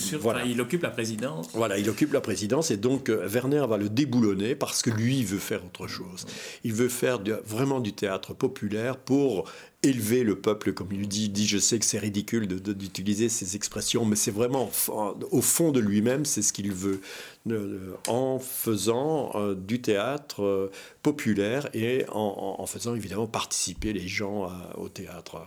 il 0.46 0.60
occupe 0.60 0.82
la 0.82 0.90
présidence. 0.90 1.48
Voilà, 1.54 1.78
il 1.78 1.88
occupe 1.88 2.12
la 2.12 2.20
présidence 2.20 2.70
et 2.70 2.76
donc 2.76 3.08
euh, 3.08 3.26
Werner 3.28 3.64
va 3.68 3.76
le 3.76 3.88
déboulonner 3.88 4.54
parce 4.54 4.82
que 4.82 4.90
lui 4.90 5.24
veut 5.24 5.38
faire 5.38 5.64
autre 5.64 5.86
chose. 5.86 6.26
Il 6.64 6.72
veut 6.72 6.88
faire 6.88 7.18
vraiment 7.44 7.80
du 7.80 7.92
théâtre 7.92 8.34
populaire 8.34 8.96
pour 8.96 9.50
élever 9.82 10.24
le 10.24 10.36
peuple, 10.36 10.72
comme 10.72 10.88
il 10.92 11.08
dit. 11.08 11.28
dit 11.28 11.46
je 11.46 11.58
sais 11.58 11.78
que 11.78 11.84
c'est 11.84 11.98
ridicule 11.98 12.46
d'utiliser 12.46 13.28
ces 13.28 13.56
expressions, 13.56 14.04
mais 14.04 14.16
c'est 14.16 14.30
vraiment 14.30 14.70
au 15.30 15.40
fond 15.40 15.72
de 15.72 15.80
lui-même, 15.80 16.24
c'est 16.24 16.42
ce 16.42 16.52
qu'il 16.52 16.72
veut, 16.72 17.00
en 18.06 18.38
faisant 18.38 19.32
euh, 19.34 19.54
du 19.54 19.80
théâtre 19.80 20.42
euh, 20.42 20.70
populaire 21.02 21.68
et 21.72 22.04
en, 22.10 22.64
faisant 22.66 22.94
évidemment 22.94 23.09
participer 23.30 23.92
les 23.92 24.08
gens 24.08 24.50
au 24.76 24.88
théâtre. 24.88 25.46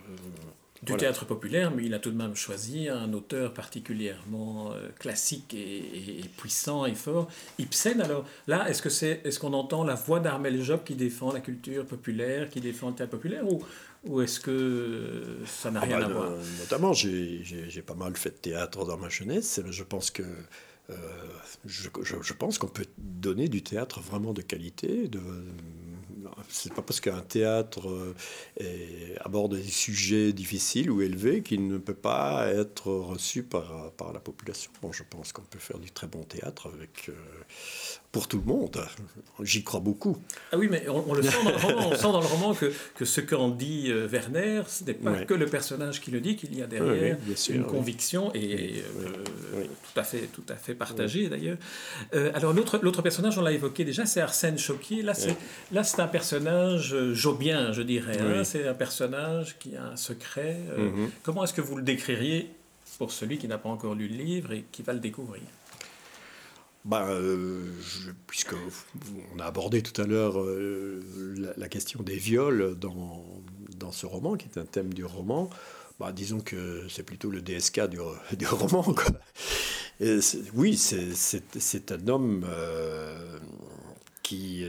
Du 0.83 0.97
théâtre 0.97 1.25
populaire, 1.25 1.71
mais 1.71 1.85
il 1.85 1.93
a 1.93 1.99
tout 1.99 2.11
de 2.11 2.17
même 2.17 2.35
choisi 2.35 2.89
un 2.89 3.13
auteur 3.13 3.53
particulièrement 3.53 4.73
euh, 4.73 4.89
classique 4.99 5.53
et, 5.53 6.21
puissant 6.35 6.85
et 6.85 6.93
fort, 6.93 7.29
Ibsen. 7.57 8.01
Alors 8.01 8.25
là, 8.47 8.69
est-ce 8.69 8.81
que 8.81 8.89
c'est, 8.89 9.21
est-ce 9.23 9.39
qu'on 9.39 9.53
entend 9.53 9.85
la 9.85 9.95
voix 9.95 10.19
d'Armel 10.19 10.61
Job 10.61 10.81
qui 10.83 10.95
défend 10.95 11.31
la 11.31 11.39
culture 11.39 11.85
populaire, 11.85 12.49
qui 12.49 12.59
défend 12.59 12.89
le 12.89 12.95
théâtre 12.95 13.11
populaire, 13.11 13.49
ou 13.49 13.63
ou 14.05 14.19
est-ce 14.19 14.41
que 14.41 15.37
ça 15.45 15.71
n'a 15.71 15.79
ah 15.81 15.85
rien 15.85 15.99
bah, 15.99 16.05
à 16.05 16.09
voir? 16.09 16.31
Notamment, 16.59 16.91
j'ai 16.91 17.83
pas 17.85 17.95
mal 17.95 18.17
fait 18.17 18.31
de 18.31 18.35
théâtre 18.35 18.83
dans 18.83 18.97
ma 18.97 19.07
jeunesse. 19.07 19.61
Je 19.69 19.83
pense 19.83 20.11
que 20.11 20.23
euh, 20.89 20.95
je, 21.63 21.87
je, 22.03 22.33
pense 22.33 22.57
qu'on 22.57 22.67
peut 22.67 22.85
donner 22.97 23.47
du 23.47 23.63
théâtre 23.63 24.01
vraiment 24.01 24.33
de 24.33 24.41
qualité, 24.41 25.07
de, 25.07 25.21
c'est 26.53 26.73
pas 26.73 26.83
parce 26.83 26.99
qu'un 26.99 27.21
théâtre 27.21 27.89
euh, 27.89 29.15
aborde 29.21 29.55
des 29.55 29.63
sujets 29.63 30.33
difficiles 30.33 30.91
ou 30.91 31.01
élevés 31.01 31.41
qu'il 31.41 31.67
ne 31.67 31.79
peut 31.79 31.95
pas 31.95 32.47
être 32.47 32.91
reçu 32.91 33.41
par, 33.41 33.91
par 33.97 34.13
la 34.13 34.19
population. 34.19 34.71
Bon, 34.81 34.91
je 34.91 35.03
pense 35.09 35.33
qu'on 35.33 35.41
peut 35.41 35.59
faire 35.59 35.79
du 35.79 35.89
très 35.89 36.05
bon 36.05 36.23
théâtre 36.23 36.69
avec, 36.71 37.09
euh, 37.09 37.13
pour 38.11 38.27
tout 38.27 38.37
le 38.37 38.43
monde. 38.43 38.85
J'y 39.41 39.63
crois 39.63 39.79
beaucoup. 39.79 40.17
Ah 40.51 40.57
oui, 40.57 40.67
mais 40.69 40.87
on, 40.87 41.13
le 41.13 41.23
sent 41.23 41.43
dans 41.43 41.49
le 41.49 41.57
roman, 41.57 41.89
on 41.89 41.95
sent 41.95 42.03
dans 42.03 42.21
le 42.21 42.27
roman 42.27 42.53
que, 42.53 42.71
que 42.95 43.05
ce 43.05 43.19
qu'en 43.19 43.49
dit 43.49 43.87
euh, 43.89 44.07
Werner, 44.07 44.61
ce 44.67 44.83
n'est 44.83 44.93
pas 44.93 45.25
que 45.25 45.33
le 45.33 45.47
personnage 45.47 46.01
qui 46.01 46.11
le 46.11 46.21
dit, 46.21 46.35
qu'il 46.35 46.55
y 46.55 46.61
a 46.61 46.67
derrière 46.67 47.17
une 47.49 47.65
conviction 47.65 48.31
et 48.35 48.83
tout 49.51 49.99
à 49.99 50.03
fait, 50.03 50.27
tout 50.27 50.45
à 50.49 50.55
fait 50.55 50.75
partagée 50.75 51.29
d'ailleurs. 51.29 51.57
alors 52.35 52.53
l'autre, 52.53 52.79
l'autre 52.83 53.01
personnage, 53.01 53.37
on 53.39 53.41
l'a 53.41 53.51
évoqué 53.51 53.85
déjà, 53.85 54.05
c'est 54.05 54.21
Arsène 54.21 54.59
Choquier. 54.59 55.01
Là, 55.01 55.15
c'est, 55.15 55.35
là, 55.71 55.83
c'est 55.83 55.99
un 55.99 56.07
personnage 56.07 56.42
euh, 56.47 57.13
jobien, 57.13 57.71
je 57.71 57.81
dirais. 57.81 58.19
Hein. 58.19 58.43
C'est 58.43 58.67
un 58.67 58.73
personnage 58.73 59.57
qui 59.59 59.75
a 59.75 59.85
un 59.85 59.95
secret. 59.95 60.57
Euh, 60.77 60.89
mhm. 60.89 61.09
Comment 61.23 61.43
est-ce 61.43 61.53
que 61.53 61.61
vous 61.61 61.75
le 61.75 61.83
décririez 61.83 62.49
pour 62.97 63.11
celui 63.11 63.37
qui 63.37 63.47
n'a 63.47 63.57
pas 63.57 63.69
encore 63.69 63.95
lu 63.95 64.07
le 64.07 64.15
livre 64.15 64.51
et 64.53 64.65
qui 64.71 64.81
va 64.83 64.93
le 64.93 64.99
découvrir? 64.99 65.41
Bah, 66.85 67.07
euh, 67.07 67.71
on 69.33 69.39
a 69.39 69.45
abordé 69.45 69.81
tout 69.81 70.01
à 70.01 70.05
l'heure 70.05 70.37
la, 71.57 71.69
question 71.69 72.03
des 72.03 72.17
viols 72.17 72.77
dans, 72.77 73.23
dans 73.77 73.93
ce 73.93 74.05
roman, 74.05 74.35
qui 74.35 74.47
est 74.53 74.59
un 74.59 74.65
thème 74.65 74.93
du 74.93 75.05
roman. 75.05 75.49
Bah, 75.99 76.11
disons 76.11 76.41
que 76.41 76.85
c'est 76.89 77.03
plutôt 77.03 77.29
le 77.29 77.41
DSK 77.41 77.87
du, 77.87 77.99
du 78.37 78.47
roman. 78.47 78.83
Quoi. 78.83 79.11
oui, 80.55 80.75
c'est 80.75 81.91
un 81.91 82.07
homme 82.09 82.45
qui 84.21 84.65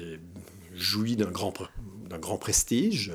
jouit 0.74 1.16
d'un 1.16 1.30
grand, 1.30 1.54
d'un 2.08 2.18
grand 2.18 2.38
prestige. 2.38 3.12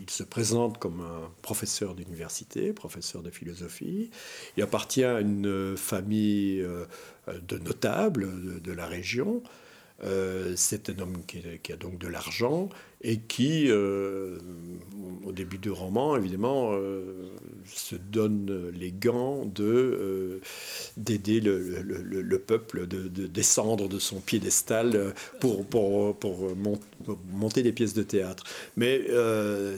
Il 0.00 0.10
se 0.10 0.22
présente 0.22 0.78
comme 0.78 1.00
un 1.00 1.30
professeur 1.42 1.94
d'université, 1.94 2.72
professeur 2.72 3.22
de 3.22 3.30
philosophie. 3.30 4.10
Il 4.56 4.62
appartient 4.62 5.04
à 5.04 5.20
une 5.20 5.76
famille 5.76 6.60
euh, 6.60 6.86
de 7.28 7.58
notables 7.58 8.60
de, 8.60 8.72
la 8.72 8.86
région. 8.86 9.42
Euh, 10.02 10.54
c'est 10.56 10.90
un 10.90 10.98
homme 10.98 11.24
qui, 11.26 11.72
a 11.72 11.76
donc 11.76 11.98
de 11.98 12.08
l'argent 12.08 12.68
et 13.02 13.18
qui, 13.18 13.66
euh, 13.68 14.38
au 15.26 15.32
début 15.32 15.58
du 15.58 15.70
roman, 15.70 16.16
évidemment, 16.16 16.70
euh, 16.72 17.30
se 17.66 17.96
donne 17.96 18.70
les 18.70 18.92
gants 18.92 19.44
de 19.44 19.64
euh, 19.64 20.40
d'aider 20.96 21.40
le, 21.40 21.58
le, 21.82 22.38
peuple 22.38 22.86
de, 22.86 23.08
de, 23.08 23.26
descendre 23.26 23.88
de 23.88 23.98
son 23.98 24.20
piédestal 24.20 25.14
pour, 25.40 25.64
pour, 25.66 26.16
pour, 26.18 26.50
monter 27.32 27.62
des 27.62 27.72
pièces 27.72 27.94
de 27.94 28.02
théâtre. 28.02 28.44
Mais 28.76 29.02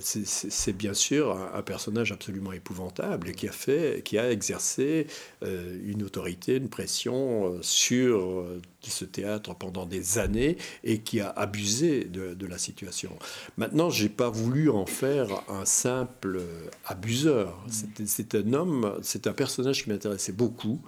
c'est 0.00 0.76
bien 0.76 0.94
sûr 0.94 1.38
un, 1.54 1.62
personnage 1.62 2.12
absolument 2.12 2.52
épouvantable 2.52 3.32
qui 3.32 3.48
a, 3.48 3.52
fait, 3.52 4.02
qui 4.04 4.18
a 4.18 4.30
exercé 4.30 5.06
une 5.42 6.02
autorité, 6.02 6.56
une 6.56 6.68
pression 6.68 7.56
sur 7.62 8.44
ce 8.82 9.04
théâtre 9.04 9.54
pendant 9.54 9.86
des 9.86 10.18
années 10.18 10.56
et 10.82 11.00
qui 11.00 11.20
a 11.20 11.30
abusé 11.30 12.04
de 12.04 12.46
la 12.46 12.58
situation. 12.58 13.13
Maintenant, 13.56 13.90
j'ai 13.90 14.08
pas 14.08 14.30
voulu 14.30 14.70
en 14.70 14.86
faire 14.86 15.28
un 15.48 15.64
simple 15.64 16.40
abuseur. 16.86 17.64
C'est 18.06 18.34
un 18.34 18.52
homme, 18.52 18.98
c'est 19.02 19.26
un 19.26 19.32
personnage 19.32 19.84
qui 19.84 19.90
m'intéressait 19.90 20.32
beaucoup. 20.32 20.80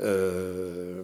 Euh, 0.00 1.02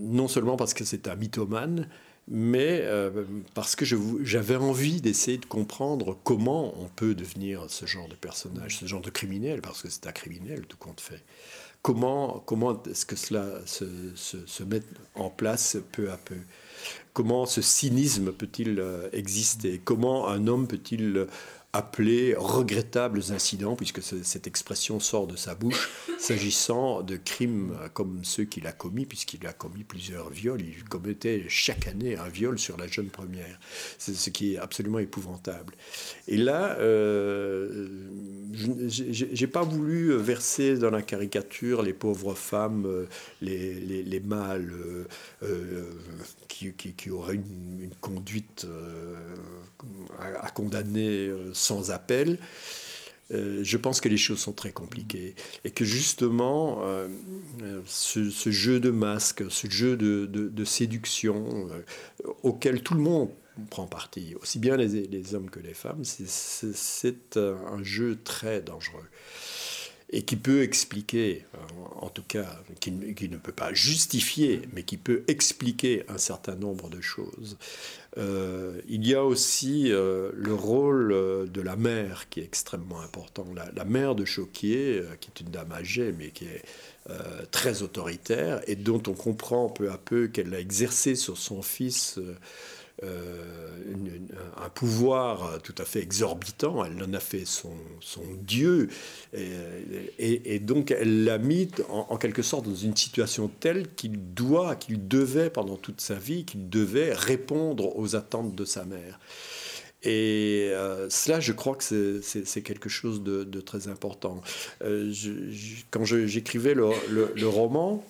non 0.00 0.28
seulement 0.28 0.56
parce 0.56 0.74
que 0.74 0.84
c'est 0.84 1.08
un 1.08 1.14
mythomane, 1.14 1.88
mais 2.28 2.80
euh, 2.82 3.24
parce 3.54 3.76
que 3.76 3.84
j'avais 4.22 4.56
envie 4.56 5.00
d'essayer 5.00 5.38
de 5.38 5.46
comprendre 5.46 6.18
comment 6.24 6.74
on 6.80 6.86
peut 6.86 7.14
devenir 7.14 7.66
ce 7.68 7.86
genre 7.86 8.08
de 8.08 8.14
personnage, 8.14 8.78
ce 8.78 8.86
genre 8.86 9.02
de 9.02 9.10
criminel, 9.10 9.60
parce 9.60 9.82
que 9.82 9.90
c'est 9.90 10.06
un 10.06 10.12
criminel 10.12 10.66
tout 10.66 10.76
compte 10.76 11.00
fait. 11.00 11.22
Comment, 11.82 12.42
comment 12.46 12.82
est-ce 12.84 13.06
que 13.06 13.16
cela 13.16 13.46
se, 13.64 13.86
se 14.14 14.62
met 14.64 14.82
en 15.14 15.30
place 15.30 15.78
peu 15.92 16.10
à 16.10 16.16
peu? 16.16 16.36
Comment 17.12 17.46
ce 17.46 17.60
cynisme 17.60 18.32
peut-il 18.32 18.78
euh, 18.78 19.08
exister? 19.12 19.80
Comment 19.82 20.28
un 20.28 20.46
homme 20.46 20.66
peut-il 20.68 21.26
appeler 21.72 22.34
regrettables 22.36 23.20
incidents, 23.30 23.76
puisque 23.76 24.02
cette 24.02 24.46
expression 24.46 24.98
sort 24.98 25.26
de 25.26 25.36
sa 25.36 25.54
bouche, 25.54 25.88
s'agissant 26.18 27.02
de 27.02 27.16
crimes 27.16 27.76
comme 27.94 28.24
ceux 28.24 28.44
qu'il 28.44 28.66
a 28.66 28.72
commis, 28.72 29.06
puisqu'il 29.06 29.46
a 29.46 29.52
commis 29.52 29.84
plusieurs 29.84 30.30
viols. 30.30 30.62
Il 30.62 30.84
commettait 30.84 31.44
chaque 31.48 31.86
année 31.86 32.16
un 32.16 32.28
viol 32.28 32.58
sur 32.58 32.76
la 32.76 32.86
jeune 32.86 33.08
première, 33.08 33.58
c'est 33.98 34.14
ce 34.14 34.30
qui 34.30 34.54
est 34.54 34.58
absolument 34.58 34.98
épouvantable. 34.98 35.74
Et 36.26 36.36
là, 36.36 36.76
euh, 36.78 37.88
j'ai 38.52 39.46
pas 39.46 39.62
voulu 39.62 40.16
verser 40.16 40.76
dans 40.78 40.90
la 40.90 41.02
caricature 41.02 41.82
les 41.82 41.92
pauvres 41.92 42.34
femmes, 42.34 42.84
euh, 42.86 43.06
les, 43.40 44.02
les, 44.02 44.20
mâles 44.20 44.72
euh, 44.72 45.04
euh, 45.42 45.84
qui, 46.48 46.72
qui, 46.72 47.10
auraient 47.10 47.34
une, 47.34 47.90
conduite 48.00 48.66
à, 50.18 50.46
à, 50.46 50.50
condamner 50.50 51.30
sans 51.60 51.90
appel. 51.90 52.38
Euh, 53.32 53.60
je 53.62 53.76
pense 53.76 54.00
que 54.00 54.08
les 54.08 54.16
choses 54.16 54.40
sont 54.40 54.52
très 54.52 54.72
compliquées 54.72 55.34
et 55.64 55.70
que 55.70 55.84
justement 55.84 56.80
euh, 56.82 57.08
ce, 57.86 58.50
jeu 58.50 58.80
de 58.80 58.90
masque, 58.90 59.44
ce 59.50 59.70
jeu 59.70 59.96
de, 59.96 60.64
séduction 60.64 61.68
euh, 61.70 62.32
auquel 62.42 62.82
tout 62.82 62.94
le 62.94 63.00
monde 63.00 63.30
prend 63.68 63.86
parti, 63.86 64.34
aussi 64.40 64.58
bien 64.58 64.76
les, 64.76 65.06
les 65.06 65.34
hommes 65.34 65.50
que 65.50 65.60
les 65.60 65.74
femmes, 65.74 66.02
c'est 66.04 67.36
un 67.36 67.82
jeu 67.82 68.18
très 68.24 68.60
dangereux 68.60 69.06
et 70.12 70.22
qui 70.22 70.36
peut 70.36 70.62
expliquer, 70.62 71.46
en 72.00 72.08
tout 72.08 72.24
cas, 72.26 72.60
qui, 72.80 72.90
ne 72.90 73.36
peut 73.36 73.52
pas 73.52 73.72
justifier, 73.72 74.62
mais 74.72 74.82
qui 74.82 74.96
peut 74.96 75.22
expliquer 75.28 76.04
un 76.08 76.18
certain 76.18 76.56
nombre 76.56 76.90
de 76.90 77.00
choses. 77.00 77.56
Euh, 78.18 78.80
il 78.88 79.06
y 79.06 79.14
a 79.14 79.24
aussi 79.24 79.92
euh, 79.92 80.32
le 80.34 80.52
rôle 80.52 81.12
euh, 81.12 81.46
de 81.46 81.60
la 81.60 81.76
mère 81.76 82.28
qui 82.28 82.40
est 82.40 82.44
extrêmement 82.44 83.00
important. 83.00 83.46
La, 83.54 83.84
mère 83.84 84.16
de 84.16 84.24
Choquier, 84.24 85.02
qui 85.20 85.30
est 85.30 85.40
une 85.40 85.50
dame 85.50 85.70
âgée, 85.72 86.12
mais 86.16 86.30
qui 86.30 86.44
est 86.46 86.62
très 87.50 87.82
autoritaire 87.82 88.60
et 88.68 88.76
dont 88.76 89.02
on 89.08 89.14
comprend 89.14 89.68
peu 89.68 89.90
à 89.90 89.98
peu 89.98 90.28
qu'elle 90.28 90.54
a 90.54 90.60
exercé 90.60 91.16
sur 91.16 91.38
son 91.38 91.60
fils 91.60 92.20
euh, 93.02 94.18
un 94.58 94.68
pouvoir 94.68 95.58
tout 95.62 95.74
à 95.78 95.84
fait 95.84 96.00
exorbitant. 96.00 96.84
Elle 96.84 97.02
en 97.02 97.14
a 97.14 97.20
fait 97.20 97.44
son, 97.44 97.72
son 98.00 98.22
dieu. 98.42 98.88
Et, 100.18 100.58
donc, 100.58 100.90
elle 100.90 101.24
l'a 101.24 101.38
mis 101.38 101.68
en, 101.88 102.16
quelque 102.16 102.42
sorte 102.42 102.66
dans 102.66 102.74
une 102.74 102.94
situation 102.94 103.50
telle 103.60 103.88
qu'il 103.94 104.34
doit, 104.34 104.76
qu'il 104.76 105.08
devait 105.08 105.50
pendant 105.50 105.76
toute 105.76 106.00
sa 106.00 106.14
vie, 106.14 106.44
qu'il 106.44 106.68
devait 106.68 107.14
répondre 107.14 107.96
aux 107.98 108.16
attentes 108.16 108.54
de 108.54 108.64
sa 108.64 108.84
mère. 108.84 109.18
Et 110.02 110.68
euh, 110.70 111.08
cela, 111.10 111.40
je 111.40 111.52
crois 111.52 111.76
que 111.76 112.20
c'est 112.22 112.62
quelque 112.62 112.88
chose 112.88 113.22
de, 113.22 113.60
très 113.60 113.88
important. 113.88 114.42
Euh, 114.82 115.12
quand 115.90 116.04
j'écrivais 116.04 116.74
le, 116.74 116.90
le, 117.08 117.48
roman, 117.48 118.04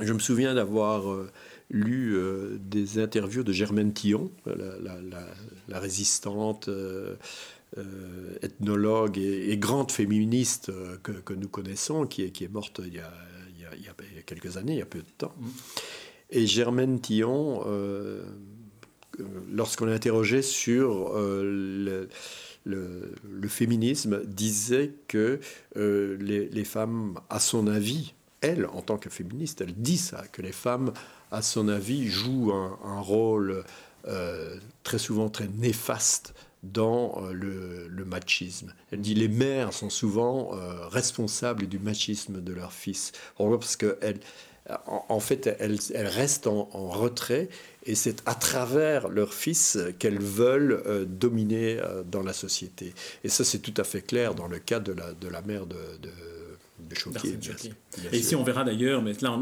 je 0.00 0.12
me 0.12 0.20
souviens 0.20 0.54
d'avoir 0.54 1.04
lu 1.70 2.16
euh, 2.16 2.58
des 2.60 2.98
interviews 2.98 3.42
de 3.42 3.52
Germaine 3.52 3.92
Tillon, 3.92 4.30
la, 4.46 5.78
résistante, 5.78 6.68
euh, 6.68 7.14
euh, 7.78 8.34
ethnologue 8.42 9.18
et, 9.18 9.56
grande 9.56 9.92
féministe 9.92 10.72
que, 11.02 11.32
nous 11.32 11.48
connaissons, 11.48 12.06
qui 12.06 12.22
est, 12.22 12.30
qui 12.30 12.44
est 12.44 12.52
morte 12.52 12.80
il 12.84 12.94
y, 12.94 12.98
a, 12.98 13.12
il, 13.76 13.84
y 13.84 13.88
a, 13.88 14.22
quelques 14.26 14.56
années, 14.56 14.72
il 14.72 14.78
y 14.78 14.82
a 14.82 14.86
peu 14.86 14.98
de 14.98 15.10
temps. 15.16 15.34
Mm. 15.38 15.48
Et 16.32 16.46
Germaine 16.46 17.00
Tillon, 17.00 17.64
lorsqu'on 19.52 19.86
l'interrogeait 19.86 20.42
sur 20.42 21.12
le, 21.16 22.08
le, 22.64 23.48
féminisme, 23.48 24.24
disait 24.24 24.92
que 25.08 25.40
les, 25.74 26.48
les 26.48 26.64
femmes, 26.64 27.18
à 27.28 27.40
son 27.40 27.66
avis, 27.66 28.14
elle, 28.42 28.66
en 28.66 28.80
tant 28.80 28.96
que 28.96 29.10
féministe, 29.10 29.60
elle 29.60 29.74
dit 29.74 29.98
ça, 29.98 30.24
que 30.32 30.40
les 30.40 30.52
femmes 30.52 30.92
à 31.30 31.42
son 31.42 31.68
avis, 31.68 32.08
joue 32.08 32.52
un, 32.52 33.00
rôle 33.00 33.64
euh, 34.06 34.56
très 34.82 34.98
souvent 34.98 35.28
très 35.28 35.48
néfaste 35.48 36.34
dans 36.62 37.22
euh, 37.24 37.32
le, 37.88 38.04
machisme. 38.04 38.74
Elle 38.90 39.00
dit 39.00 39.14
les 39.14 39.28
mères 39.28 39.72
sont 39.72 39.90
souvent 39.90 40.54
euh, 40.54 40.88
responsables 40.88 41.66
du 41.66 41.78
machisme 41.78 42.40
de 42.40 42.52
leurs 42.52 42.72
fils. 42.72 43.12
Parce 43.38 43.76
qu'elles 43.76 44.20
en, 44.86 45.20
fait, 45.20 45.46
elles, 45.58 45.78
restent 46.06 46.46
en, 46.46 46.64
retrait 46.90 47.48
et 47.84 47.94
c'est 47.94 48.22
à 48.26 48.34
travers 48.34 49.08
leurs 49.08 49.34
fils 49.34 49.78
qu'elles 49.98 50.20
veulent 50.20 51.06
dominer 51.08 51.80
dans 52.10 52.22
la 52.22 52.32
société. 52.32 52.94
Et 53.24 53.28
ça, 53.28 53.42
c'est 53.42 53.58
tout 53.58 53.74
à 53.78 53.84
fait 53.84 54.02
clair 54.02 54.34
dans 54.34 54.46
le 54.46 54.58
cas 54.58 54.78
de 54.78 54.92
la, 54.92 55.12
de 55.12 55.28
la 55.28 55.42
mère 55.42 55.66
de 55.66 55.76
Choquier. 56.94 57.72
Et 58.12 58.18
ici, 58.18 58.34
on 58.36 58.42
verra 58.42 58.64
d'ailleurs, 58.64 59.02
mais 59.02 59.12
là, 59.20 59.38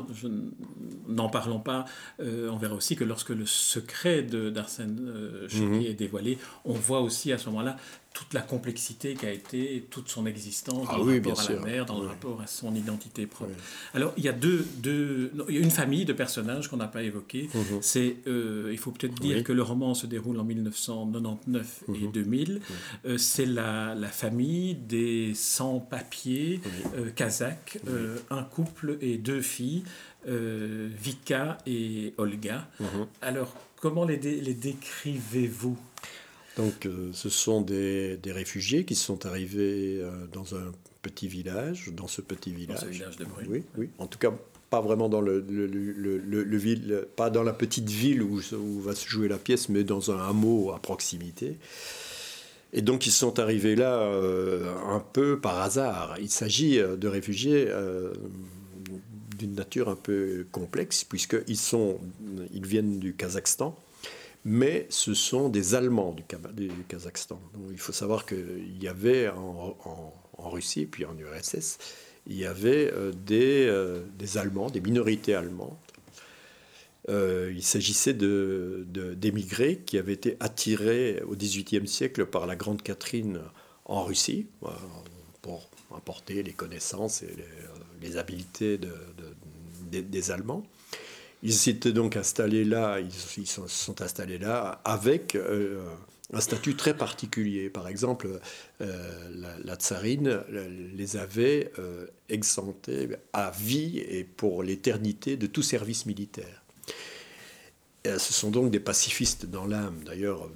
n'en 1.09 1.29
parlons 1.29 1.61
pas, 1.61 1.85
on 2.21 2.57
verra 2.57 2.75
aussi 2.75 2.97
que 2.97 3.05
lorsque 3.05 3.31
le 3.31 3.47
secret 3.47 4.23
d'Arsène 4.23 5.13
Choquier 5.49 5.67
mhm. 5.67 5.83
est 5.83 5.95
dévoilé, 5.95 6.39
on 6.65 6.73
voit 6.73 7.01
aussi 7.01 7.33
à 7.33 7.39
ce 7.39 7.47
moment-là 7.51 7.77
toute 8.19 8.35
la 8.35 8.41
complexité 8.41 9.15
qu'a 9.15 9.31
été 9.31 9.87
toute 9.91 10.09
son 10.09 10.27
existence 10.27 10.89
ah 10.91 10.97
dans 10.97 11.05
le 11.05 11.15
rapport 11.15 11.41
à 11.41 11.53
la 11.53 11.61
mère, 11.61 11.87
dans 11.87 12.01
le 12.01 12.09
rapport 12.09 12.41
à 12.41 12.49
son 12.49 12.75
identité 12.75 13.27
propre. 13.27 13.53
Alors, 13.95 14.13
il 14.17 14.25
y 14.25 14.29
a 14.29 14.33
deux, 14.33 14.67
deux 14.79 15.31
il 15.49 15.55
y 15.55 15.59
a 15.59 15.61
une 15.61 15.71
famille 15.71 16.05
de 16.05 16.13
personnages 16.13 16.67
qu'on 16.67 16.79
n'a 16.79 16.89
pas 16.89 17.05
évoqués. 17.05 17.49
Mhm. 17.55 17.79
C'est, 17.81 18.17
euh, 18.27 18.71
il 18.73 18.79
faut 18.79 18.91
peut-être 18.91 19.15
dire 19.21 19.45
que 19.45 19.53
le 19.53 19.63
roman 19.63 19.95
se 19.95 20.09
déroule 20.09 20.41
en 20.41 20.45
1999 20.45 21.85
et 21.95 22.09
2000. 22.09 22.55
Mhm. 22.55 22.61
Euh, 23.07 23.19
c'est 23.19 23.47
la, 23.47 23.95
la, 23.95 24.09
famille 24.09 24.75
des 24.75 25.33
sans-papiers 25.35 26.61
euh, 26.97 27.11
kazakhs, 27.11 27.79
un 28.31 28.43
couple 28.43 28.99
et 29.01 29.17
deux 29.17 29.43
filles, 29.43 29.85
Vika 30.27 31.59
et 31.69 32.15
Olga. 32.19 32.69
Mhm. 32.81 33.07
Alors, 33.23 33.55
comment 33.77 34.05
les, 34.05 34.17
les 34.17 34.55
décrivez-vous? 34.55 35.79
Donc, 36.59 36.87
euh, 36.87 37.11
ce 37.13 37.29
sont 37.29 37.61
des, 37.61 38.19
réfugiés 38.27 38.85
qui 38.85 38.97
sont 38.97 39.27
arrivés 39.27 40.01
euh, 40.03 40.11
dans 40.33 40.57
un 40.57 40.73
petit 41.03 41.29
village, 41.29 41.91
dans 41.93 42.09
ce 42.09 42.21
petit 42.21 42.53
village. 42.53 42.81
Dans 42.81 42.87
ce 42.87 42.91
village 42.91 43.17
de 43.17 43.25
Bruges. 43.25 43.47
Oui, 43.49 43.63
oui. 43.77 43.89
En 43.99 44.09
tout 44.09 44.19
cas, 44.19 44.33
pas 44.69 44.81
vraiment 44.81 45.09
dans 45.09 45.21
le, 45.21 45.39
le, 45.49 46.57
ville, 46.57 47.07
pas 47.15 47.31
dans 47.31 47.45
la 47.45 47.53
petite 47.53 47.89
ville 47.89 48.25
où, 48.25 48.41
où, 48.53 48.81
va 48.81 48.97
se 48.97 49.09
jouer 49.09 49.29
la 49.29 49.39
pièce, 49.39 49.69
mais 49.69 49.85
dans 49.85 50.11
un 50.11 50.19
hameau 50.29 50.73
à 50.73 50.81
proximité. 50.81 51.59
Et 52.73 52.83
donc, 52.83 53.07
ils 53.07 53.13
sont 53.13 53.39
arrivés 53.39 53.77
là 53.77 54.01
euh, 54.01 54.75
un 54.89 55.01
peu 55.01 55.39
par 55.41 55.61
hasard. 55.61 56.17
Il 56.21 56.29
s'agit 56.29 56.79
de 56.79 57.09
réfugiés 57.09 57.73
d'une 59.39 59.55
nature 59.55 59.89
un 59.89 59.97
peu 59.97 60.45
complexe, 60.51 61.05
puisqu'ils 61.05 61.57
sont, 61.57 61.99
ils 62.53 62.67
viennent 62.67 62.99
du 62.99 63.15
Kazakhstan 63.15 63.79
mais 64.49 64.87
ce 64.89 65.13
sont 65.13 65.51
des 65.51 65.75
Allemands 65.75 66.13
du, 66.15 66.25
Kazakhstan. 66.89 67.39
il 67.71 67.79
faut 67.79 67.93
savoir 67.93 68.25
qu'il 68.25 68.83
y 68.83 68.89
avait 68.89 69.29
en, 69.29 69.77
Russie, 70.39 70.87
puis 70.87 71.05
en 71.05 71.15
URSS, 71.19 71.77
il 72.27 72.39
y 72.39 72.47
avait 72.47 72.91
euh, 72.95 73.13
euh, 73.31 74.03
des, 74.17 74.39
Allemands, 74.39 74.71
des 74.71 74.81
minorités 74.81 75.35
allemandes. 75.35 75.77
Euh, 77.11 77.53
il 77.55 77.63
s'agissait 77.63 78.15
d'émigrés 78.15 79.83
qui 79.85 79.99
avaient 79.99 80.15
été 80.15 80.39
attirés 80.41 81.23
au 81.27 81.37
XVIIIe 81.37 81.87
siècle 81.87 82.25
par 82.25 82.47
la 82.47 82.57
Grande 82.57 82.81
Catherine 82.83 83.41
en 83.85 84.05
Russie 84.05 84.47
pour 85.43 85.69
apporter 85.95 86.43
les 86.43 86.53
connaissances 86.53 87.23
et 87.23 87.37
les, 88.01 88.17
habiletés 88.17 88.81
des 89.91 90.31
Allemands. 90.31 90.65
Ils 91.43 91.55
s'étaient 91.55 91.93
donc 91.93 92.17
installés 92.17 92.65
là, 92.65 92.99
ils, 92.99 93.13
se 93.47 93.67
sont 93.69 94.03
installés 94.03 94.39
là 94.39 94.81
avec 94.85 95.37
euh, 95.37 95.81
un 96.33 96.41
statut 96.41 96.75
très 96.75 96.97
particulier. 96.97 97.71
Par 97.71 97.87
exemple, 97.87 98.41
euh, 98.81 99.55
la, 99.65 99.77
tsarine 99.77 100.41
les 100.97 101.17
avait 101.17 101.73
euh, 101.79 102.07
exemptés 102.29 103.11
à 103.33 103.53
vie 103.53 103.99
et 103.99 104.25
pour 104.25 104.65
l'éternité 104.65 105.37
de 105.37 105.47
tout 105.47 105.63
service 105.63 106.07
militaire. 106.07 106.65
ce 108.05 108.33
sont 108.33 108.51
donc 108.51 108.73
des 108.73 108.81
pacifistes 108.81 109.47
dans 109.47 109.67
l'âme. 109.67 110.03
D'ailleurs, 110.05 110.51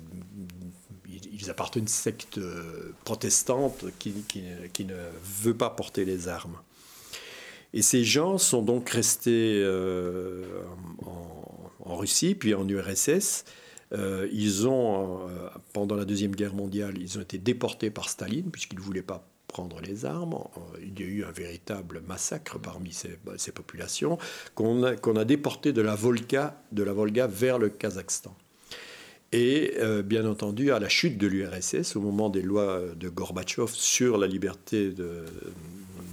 ils 1.32 1.48
appartiennent 1.48 1.84
à 1.84 1.84
une 1.84 1.88
secte 1.88 2.40
protestante 3.04 3.84
qui 4.00 4.44
ne 4.84 5.10
veut 5.42 5.56
pas 5.56 5.70
porter 5.70 6.04
les 6.04 6.26
armes. 6.26 6.58
Et 7.74 7.82
ces 7.82 8.04
gens 8.04 8.38
sont 8.38 8.62
donc 8.62 8.90
restés 8.90 9.60
euh, 9.62 10.44
en, 11.84 11.96
Russie, 11.96 12.34
puis 12.34 12.54
en 12.54 12.68
URSS. 12.68 13.44
Euh, 13.92 14.28
ils 14.32 14.66
ont, 14.66 15.28
euh, 15.28 15.48
pendant 15.72 15.96
la 15.96 16.04
Deuxième 16.04 16.34
Guerre 16.34 16.54
mondiale, 16.54 16.94
ils 16.98 17.18
ont 17.18 17.22
été 17.22 17.38
déportés 17.38 17.90
par 17.90 18.08
Staline, 18.08 18.50
puisqu'ils 18.50 18.78
ne 18.78 18.82
voulaient 18.84 19.02
pas 19.02 19.26
prendre 19.48 19.80
les 19.80 20.04
armes. 20.04 20.36
Il 20.82 20.98
y 20.98 21.02
a 21.02 21.06
eu 21.06 21.24
un 21.24 21.30
véritable 21.30 22.02
massacre 22.06 22.58
parmi 22.58 22.92
ces, 22.92 23.18
ces 23.36 23.52
populations, 23.52 24.18
qu'on 24.54 24.82
a, 24.82 24.96
qu'on 24.96 25.22
déporté 25.24 25.72
de 25.72 25.82
la 25.82 25.94
Volga 25.94 26.56
vers 27.26 27.58
le 27.58 27.68
Kazakhstan. 27.68 28.34
Et 29.34 29.78
bien 30.04 30.26
entendu, 30.26 30.72
à 30.72 30.78
la 30.78 30.90
chute 30.90 31.16
de 31.16 31.26
l'URSS, 31.26 31.96
au 31.96 32.00
moment 32.00 32.28
des 32.28 32.42
lois 32.42 32.80
de 32.94 33.08
Gorbatchev 33.08 33.68
sur 33.72 34.18
la 34.18 34.26
liberté 34.26 34.90
de, 34.90 35.24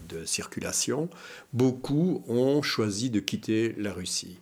de 0.09 0.25
circulation, 0.25 1.09
beaucoup 1.53 2.23
ont 2.27 2.61
choisi 2.61 3.09
de 3.09 3.19
quitter 3.19 3.73
la 3.77 3.93
Russie. 3.93 4.39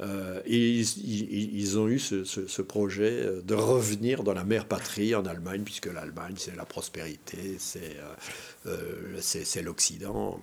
Euh, 0.00 0.42
et 0.44 0.80
ils, 0.80 1.78
ont 1.78 1.88
eu 1.88 1.98
ce, 1.98 2.62
projet 2.62 3.26
de 3.42 3.54
revenir 3.54 4.24
dans 4.24 4.34
la 4.34 4.44
mère 4.44 4.66
patrie 4.66 5.14
en 5.14 5.24
Allemagne, 5.24 5.62
puisque 5.64 5.86
l'Allemagne, 5.86 6.34
c'est 6.36 6.54
la 6.54 6.66
prospérité, 6.66 7.56
c'est 7.58 7.96
euh, 8.66 8.74
euh 9.16 9.62
l'Occident, 9.62 10.38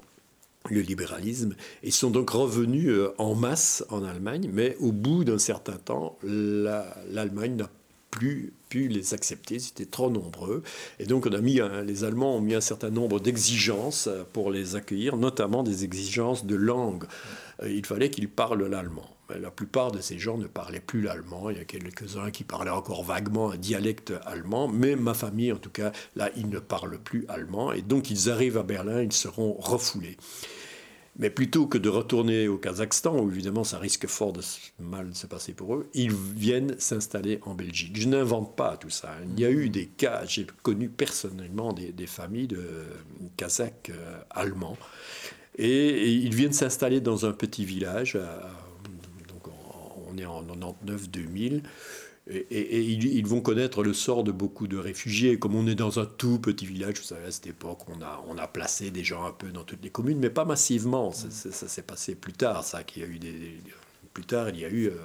le 0.69 0.81
libéralisme. 0.81 1.55
Ils 1.83 1.93
sont 1.93 2.09
donc 2.09 2.31
revenus 2.31 2.89
euh, 2.89 3.13
en 3.17 3.35
masse 3.35 3.85
en 3.89 4.03
Allemagne, 4.03 4.49
mais 4.51 4.75
au 4.79 4.91
bout 4.91 5.23
d'un 5.23 5.37
certain 5.37 5.77
temps, 5.77 6.17
l'Allemagne 6.23 7.55
n'a 7.55 7.69
plus 8.13 8.53
pu 8.69 8.87
les 8.89 9.15
accepter, 9.15 9.57
c'était 9.57 9.87
trop 9.87 10.11
nombreux. 10.11 10.61
Et 10.99 11.05
donc 11.05 11.25
on 11.25 11.33
a 11.33 11.41
mis, 11.41 11.59
les 11.83 12.03
Allemands 12.03 12.37
ont 12.37 12.41
mis 12.41 12.53
un 12.53 12.61
certain 12.61 12.91
nombre 12.91 13.19
d'exigences 13.19 14.07
pour 14.33 14.51
les 14.51 14.75
accueillir, 14.75 15.17
notamment 15.17 15.63
des 15.63 15.83
exigences 15.83 16.45
de 16.45 16.55
langue. 16.55 17.05
Euh, 17.63 17.71
il 17.71 17.83
fallait 17.85 18.11
qu'ils 18.11 18.29
parlent 18.29 18.65
l'allemand. 18.67 19.09
La 19.39 19.49
plupart 19.49 19.91
de 19.91 19.99
ces 19.99 20.19
gens 20.19 20.37
ne 20.37 20.45
parlaient 20.45 20.79
plus 20.79 21.01
l'allemand. 21.01 21.49
Il 21.49 21.57
y 21.57 21.59
a 21.59 21.65
quelques-uns 21.65 22.29
qui 22.29 22.43
parlaient 22.43 22.69
encore 22.69 23.03
vaguement 23.03 23.49
un 23.49 23.57
dialecte 23.57 24.13
allemand, 24.25 24.67
mais 24.67 24.95
ma 24.95 25.15
famille, 25.15 25.51
en 25.51 25.57
tout 25.57 25.71
cas, 25.71 25.91
là, 26.15 26.29
ils 26.35 26.49
ne 26.49 26.59
parlent 26.59 26.99
plus 26.99 27.25
allemand. 27.29 27.71
Et 27.71 27.81
donc, 27.81 28.11
ils 28.11 28.29
arrivent 28.29 28.57
à 28.57 28.63
Berlin, 28.63 29.01
ils 29.01 29.13
seront 29.13 29.53
refoulés. 29.53 30.17
Mais 31.17 31.29
plutôt 31.29 31.67
que 31.67 31.77
de 31.77 31.89
retourner 31.89 32.47
au 32.47 32.57
Kazakhstan, 32.57 33.19
où 33.19 33.29
évidemment 33.29 33.63
ça 33.63 33.77
risque 33.77 34.07
fort 34.07 34.33
de 34.33 34.41
mal 34.79 35.13
se 35.13 35.27
passer 35.27 35.53
pour 35.53 35.75
eux, 35.75 35.87
ils 35.93 36.11
viennent 36.11 36.75
s'installer 36.79 37.39
en 37.43 37.53
Belgique. 37.53 37.99
Je 37.99 38.07
n'invente 38.07 38.55
pas 38.55 38.77
tout 38.77 38.89
ça. 38.89 39.15
Il 39.35 39.39
y 39.39 39.45
a 39.45 39.51
eu 39.51 39.69
des 39.69 39.85
cas, 39.85 40.25
j'ai 40.25 40.47
connu 40.63 40.89
personnellement 40.89 41.71
des, 41.71 42.07
familles 42.07 42.47
de 42.47 42.65
Kazakhs 43.37 43.91
euh, 43.91 44.19
allemands, 44.31 44.77
et, 45.57 46.11
ils 46.11 46.33
viennent 46.33 46.53
s'installer 46.53 46.99
dans 46.99 47.27
un 47.27 47.31
petit 47.31 47.63
village, 47.63 48.17
donc 49.27 49.53
on 50.09 50.17
est 50.17 50.25
en 50.25 50.43
99-2000, 50.43 51.61
et, 52.29 52.81
ils, 52.81 53.27
vont 53.27 53.41
connaître 53.41 53.83
le 53.83 53.93
sort 53.93 54.23
de 54.23 54.31
beaucoup 54.31 54.67
de 54.67 54.77
réfugiés. 54.77 55.37
Comme 55.37 55.55
on 55.55 55.67
est 55.67 55.75
dans 55.75 55.99
un 55.99 56.05
tout 56.05 56.39
petit 56.39 56.65
village, 56.65 56.97
vous 56.99 57.03
savez, 57.03 57.25
à 57.25 57.31
cette 57.31 57.47
époque, 57.47 57.79
on 57.89 58.01
a, 58.01 58.23
on 58.27 58.37
a 58.37 58.47
placé 58.47 58.91
des 58.91 59.03
gens 59.03 59.25
un 59.25 59.31
peu 59.31 59.49
dans 59.49 59.63
toutes 59.63 59.83
les 59.83 59.89
communes, 59.89 60.19
mais 60.19 60.29
pas 60.29 60.45
massivement. 60.45 61.11
Ça, 61.11 61.29
s'est 61.51 61.81
passé 61.81 62.15
plus 62.15 62.33
tard, 62.33 62.63
ça, 62.63 62.83
qu'il 62.83 63.03
y 63.03 63.05
a 63.05 63.09
eu 63.09 63.19
des, 63.19 63.57
plus 64.13 64.23
tard, 64.23 64.49
il 64.49 64.59
y 64.59 64.65
a 64.65 64.69
eu 64.69 64.87
euh, 64.87 64.95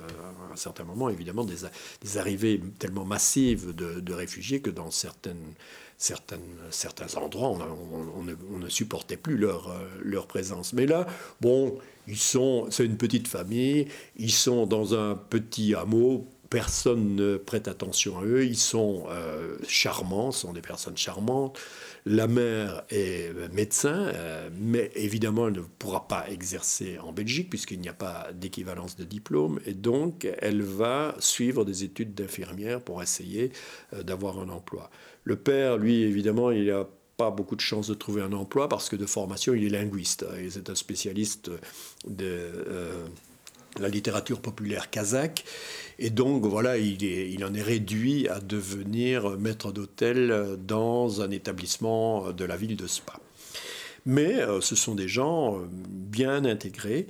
à 0.50 0.52
un 0.52 0.56
certain 0.56 0.84
moment, 0.84 1.08
évidemment, 1.08 1.44
des, 1.44 1.56
des 2.02 2.18
arrivées 2.18 2.60
tellement 2.78 3.04
massives 3.04 3.74
de, 3.74 4.12
réfugiés 4.12 4.60
que 4.60 4.70
dans 4.70 4.90
certaines, 4.90 5.54
certaines, 5.96 6.40
certains 6.70 7.12
endroits, 7.16 7.50
on, 7.50 8.20
on, 8.20 8.58
ne, 8.58 8.68
supportait 8.68 9.16
plus 9.16 9.36
leur, 9.36 9.70
euh, 9.70 9.88
leur 10.02 10.26
présence. 10.26 10.72
Mais 10.72 10.86
là, 10.86 11.06
bon, 11.40 11.78
ils 12.06 12.18
sont, 12.18 12.66
c'est 12.70 12.84
une 12.84 12.96
petite 12.96 13.28
famille, 13.28 13.88
ils 14.16 14.32
sont 14.32 14.66
dans 14.66 14.94
un 14.94 15.14
petit 15.14 15.74
hameau 15.74 16.28
personne 16.50 17.14
ne 17.14 17.36
prête 17.36 17.68
attention 17.68 18.18
à 18.18 18.24
eux. 18.24 18.44
Ils 18.44 18.56
sont 18.56 19.06
euh, 19.10 19.56
charmants, 19.66 20.32
sont 20.32 20.52
des 20.52 20.60
personnes 20.60 20.96
charmantes. 20.96 21.58
La 22.06 22.26
mère 22.26 22.84
est 22.90 23.32
médecin, 23.52 24.08
euh, 24.14 24.48
mais 24.58 24.90
évidemment, 24.94 25.48
elle 25.48 25.54
ne 25.54 25.60
pourra 25.60 26.08
pas 26.08 26.28
exercer 26.30 26.98
en 26.98 27.12
Belgique 27.12 27.50
puisqu'il 27.50 27.80
n'y 27.80 27.88
a 27.88 27.94
pas 27.94 28.28
d'équivalence 28.32 28.96
de 28.96 29.04
diplôme. 29.04 29.60
Et 29.66 29.74
donc, 29.74 30.26
elle 30.38 30.62
va 30.62 31.14
suivre 31.18 31.64
des 31.64 31.84
études 31.84 32.14
d'infirmière 32.14 32.80
pour 32.80 33.02
essayer 33.02 33.52
euh, 33.92 34.02
d'avoir 34.02 34.38
un 34.38 34.48
emploi. 34.48 34.90
Le 35.24 35.36
père, 35.36 35.76
lui, 35.76 36.02
évidemment, 36.02 36.50
il 36.50 36.70
a 36.70 36.88
pas 37.18 37.30
beaucoup 37.30 37.56
de 37.56 37.60
chances 37.60 37.88
de 37.88 37.94
trouver 37.94 38.22
un 38.22 38.32
emploi 38.32 38.68
parce 38.68 38.88
que 38.88 38.96
de 38.96 39.04
formation, 39.04 39.52
il 39.52 39.64
est 39.64 39.70
linguiste. 39.70 40.24
C'est 40.48 40.70
un 40.70 40.76
spécialiste 40.76 41.50
de 42.06 42.64
la 43.80 43.88
littérature 43.88 44.40
populaire 44.40 44.90
kazakh. 44.90 45.44
Et 45.98 46.10
donc, 46.10 46.44
voilà, 46.44 46.78
il, 46.78 47.02
il 47.02 47.44
en 47.44 47.54
est 47.54 47.62
réduit 47.62 48.28
à 48.28 48.40
devenir 48.40 49.38
maître 49.38 49.72
d'hôtel 49.72 50.56
dans 50.66 51.22
un 51.22 51.30
établissement 51.30 52.32
de 52.32 52.44
la 52.44 52.56
ville 52.56 52.76
de 52.76 52.86
Spa. 52.86 53.20
Mais 54.08 54.40
euh, 54.40 54.60
ce 54.62 54.74
sont 54.74 54.94
des 54.94 55.06
gens 55.06 55.56
euh, 55.56 55.66
bien 55.70 56.44
intégrés. 56.46 57.06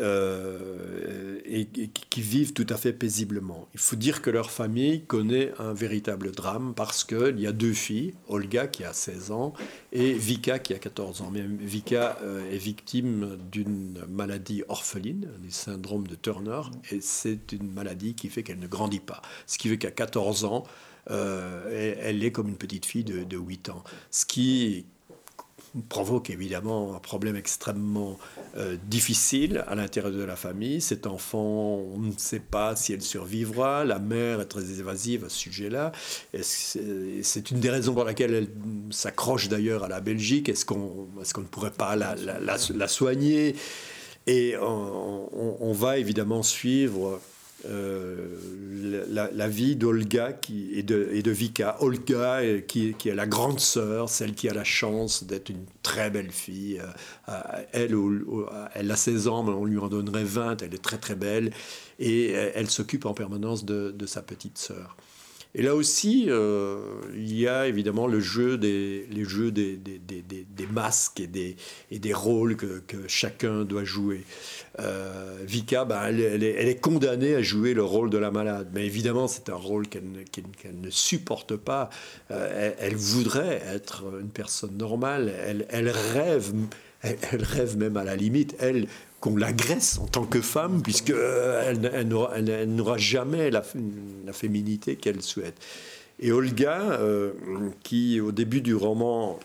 Euh, 0.00 1.38
et, 1.44 1.66
qui 1.66 2.20
vivent 2.20 2.52
tout 2.52 2.66
à 2.68 2.76
fait 2.76 2.92
paisiblement. 2.92 3.68
Il 3.74 3.80
faut 3.80 3.96
dire 3.96 4.22
que 4.22 4.30
leur 4.30 4.50
famille 4.50 5.02
connaît 5.02 5.52
un 5.58 5.72
véritable 5.72 6.32
drame 6.32 6.72
parce 6.74 7.04
qu'il 7.04 7.38
y 7.38 7.46
a 7.46 7.52
deux 7.52 7.72
filles, 7.72 8.14
Olga 8.28 8.66
qui 8.66 8.84
a 8.84 8.92
16 8.92 9.30
ans 9.30 9.52
et 9.92 10.12
Vika 10.12 10.58
qui 10.58 10.74
a 10.74 10.78
14 10.78 11.22
ans. 11.22 11.30
Mais 11.30 11.42
Vika 11.42 12.18
euh, 12.22 12.50
est 12.50 12.58
victime 12.58 13.38
d'une 13.50 14.00
maladie 14.08 14.62
orpheline, 14.68 15.28
du 15.42 15.50
syndrome 15.50 16.06
de 16.06 16.14
Turner, 16.14 16.62
et 16.90 17.00
c'est 17.00 17.52
une 17.52 17.70
maladie 17.70 18.14
qui 18.14 18.28
fait 18.28 18.42
qu'elle 18.42 18.60
ne 18.60 18.68
grandit 18.68 19.00
pas. 19.00 19.22
Ce 19.46 19.58
qui 19.58 19.68
fait 19.68 19.78
qu'à 19.78 19.90
14 19.90 20.44
ans, 20.44 20.64
euh, 21.10 21.96
elle 22.02 22.22
est 22.24 22.32
comme 22.32 22.48
une 22.48 22.56
petite 22.56 22.86
fille 22.86 23.04
de, 23.04 23.24
de 23.24 23.36
8 23.36 23.70
ans. 23.70 23.84
Ce 24.10 24.24
qui 24.24 24.86
provoque 25.88 26.30
évidemment 26.30 26.94
un 26.94 26.98
problème 26.98 27.36
extrêmement 27.36 28.18
euh, 28.56 28.76
difficile 28.88 29.64
à 29.68 29.74
l'intérieur 29.74 30.12
de 30.12 30.22
la 30.22 30.36
famille. 30.36 30.80
Cet 30.80 31.06
enfant, 31.06 31.80
on 31.94 31.98
ne 31.98 32.12
sait 32.16 32.40
pas 32.40 32.74
si 32.74 32.92
elle 32.92 33.02
survivra. 33.02 33.84
La 33.84 33.98
mère 33.98 34.40
est 34.40 34.46
très 34.46 34.80
évasive 34.80 35.24
à 35.24 35.28
ce 35.28 35.38
sujet-là. 35.38 35.92
C'est 36.42 37.50
une 37.50 37.60
des 37.60 37.70
raisons 37.70 37.94
pour 37.94 38.04
laquelle 38.04 38.34
elle 38.34 38.48
s'accroche 38.90 39.48
d'ailleurs 39.48 39.84
à 39.84 39.88
la 39.88 40.00
Belgique. 40.00 40.48
Est-ce 40.48 40.64
qu'on 40.64 41.08
ne 41.16 41.46
pourrait 41.46 41.70
pas 41.70 41.94
la, 41.96 42.88
soigner? 42.88 43.54
Et 44.26 44.56
on, 44.60 45.72
va 45.72 45.98
évidemment 45.98 46.42
suivre 46.42 47.20
euh, 47.68 48.36
la, 49.10 49.48
vie 49.48 49.76
d'Olga 49.76 50.38
et 50.72 50.82
de, 50.82 51.08
et 51.12 51.22
de 51.22 51.30
Vika. 51.30 51.76
Olga, 51.80 52.40
euh, 52.40 52.60
qui, 52.60 52.94
qui, 52.94 53.08
est 53.08 53.14
la 53.14 53.26
grande 53.26 53.60
sœur, 53.60 54.08
celle 54.08 54.34
qui 54.34 54.48
a 54.48 54.54
la 54.54 54.64
chance 54.64 55.24
d'être 55.24 55.50
une 55.50 55.64
très 55.82 56.10
belle 56.10 56.30
fille. 56.30 56.80
Euh, 57.28 57.32
elle, 57.72 57.96
elle 58.74 58.90
a 58.90 58.96
16 58.96 59.28
ans, 59.28 59.42
mais 59.42 59.52
on 59.52 59.64
lui 59.64 59.78
en 59.78 59.88
donnerait 59.88 60.24
20. 60.24 60.62
Elle 60.62 60.74
est 60.74 60.82
très 60.82 60.98
très 60.98 61.14
belle. 61.14 61.52
Et 61.98 62.30
elle 62.30 62.70
s'occupe 62.70 63.04
en 63.04 63.14
permanence 63.14 63.64
de, 63.64 63.90
de 63.90 64.06
sa 64.06 64.22
petite 64.22 64.56
sœur. 64.56 64.96
Et 65.54 65.62
là 65.62 65.74
aussi, 65.74 66.26
euh, 66.28 66.78
il 67.14 67.36
y 67.36 67.48
a 67.48 67.66
évidemment 67.66 68.06
le 68.06 68.20
jeu 68.20 68.56
des, 68.56 69.06
les 69.10 69.24
jeux 69.24 69.50
des, 69.50 69.80
masques 70.70 71.20
et 71.20 71.26
des, 71.98 72.14
rôles 72.14 72.56
que, 72.56 72.82
chacun 73.08 73.64
doit 73.64 73.82
jouer. 73.82 74.24
Euh, 74.78 75.38
Vika, 75.44 75.84
ben, 75.84 76.02
elle, 76.04 76.44
est, 76.44 76.80
condamnée 76.80 77.34
à 77.34 77.42
jouer 77.42 77.74
le 77.74 77.82
rôle 77.82 78.10
de 78.10 78.18
la 78.18 78.30
malade. 78.30 78.68
Mais 78.72 78.86
évidemment, 78.86 79.26
c'est 79.26 79.48
un 79.48 79.56
rôle 79.56 79.88
qu'elle 79.88 80.04
ne, 80.04 80.90
supporte 80.90 81.56
pas. 81.56 81.90
Euh, 82.30 82.72
elle, 82.78 82.94
voudrait 82.94 83.60
être 83.66 84.04
une 84.20 84.30
personne 84.30 84.76
normale. 84.76 85.32
Elle 85.68 85.88
rêve. 85.88 86.52
Elle, 87.02 87.42
rêve 87.42 87.78
même 87.78 87.96
à 87.96 88.04
la 88.04 88.14
limite, 88.14 88.54
elle, 88.58 88.86
qu'on 89.20 89.36
l'agresse 89.36 89.98
en 89.98 90.06
tant 90.06 90.24
que 90.24 90.40
femme, 90.40 90.82
puisqu'elle 90.82 91.90
elle, 91.94 92.50
elle 92.50 92.74
n'aura 92.74 92.98
jamais 92.98 93.50
la, 93.50 93.62
féminité 94.32 94.96
qu'elle 94.96 95.22
souhaite. 95.22 95.58
Et 96.18 96.32
Olga, 96.32 96.82
euh, 97.00 97.32
qui 97.82 98.20
au 98.20 98.32
début 98.32 98.60
du 98.60 98.74
roman 98.74 99.40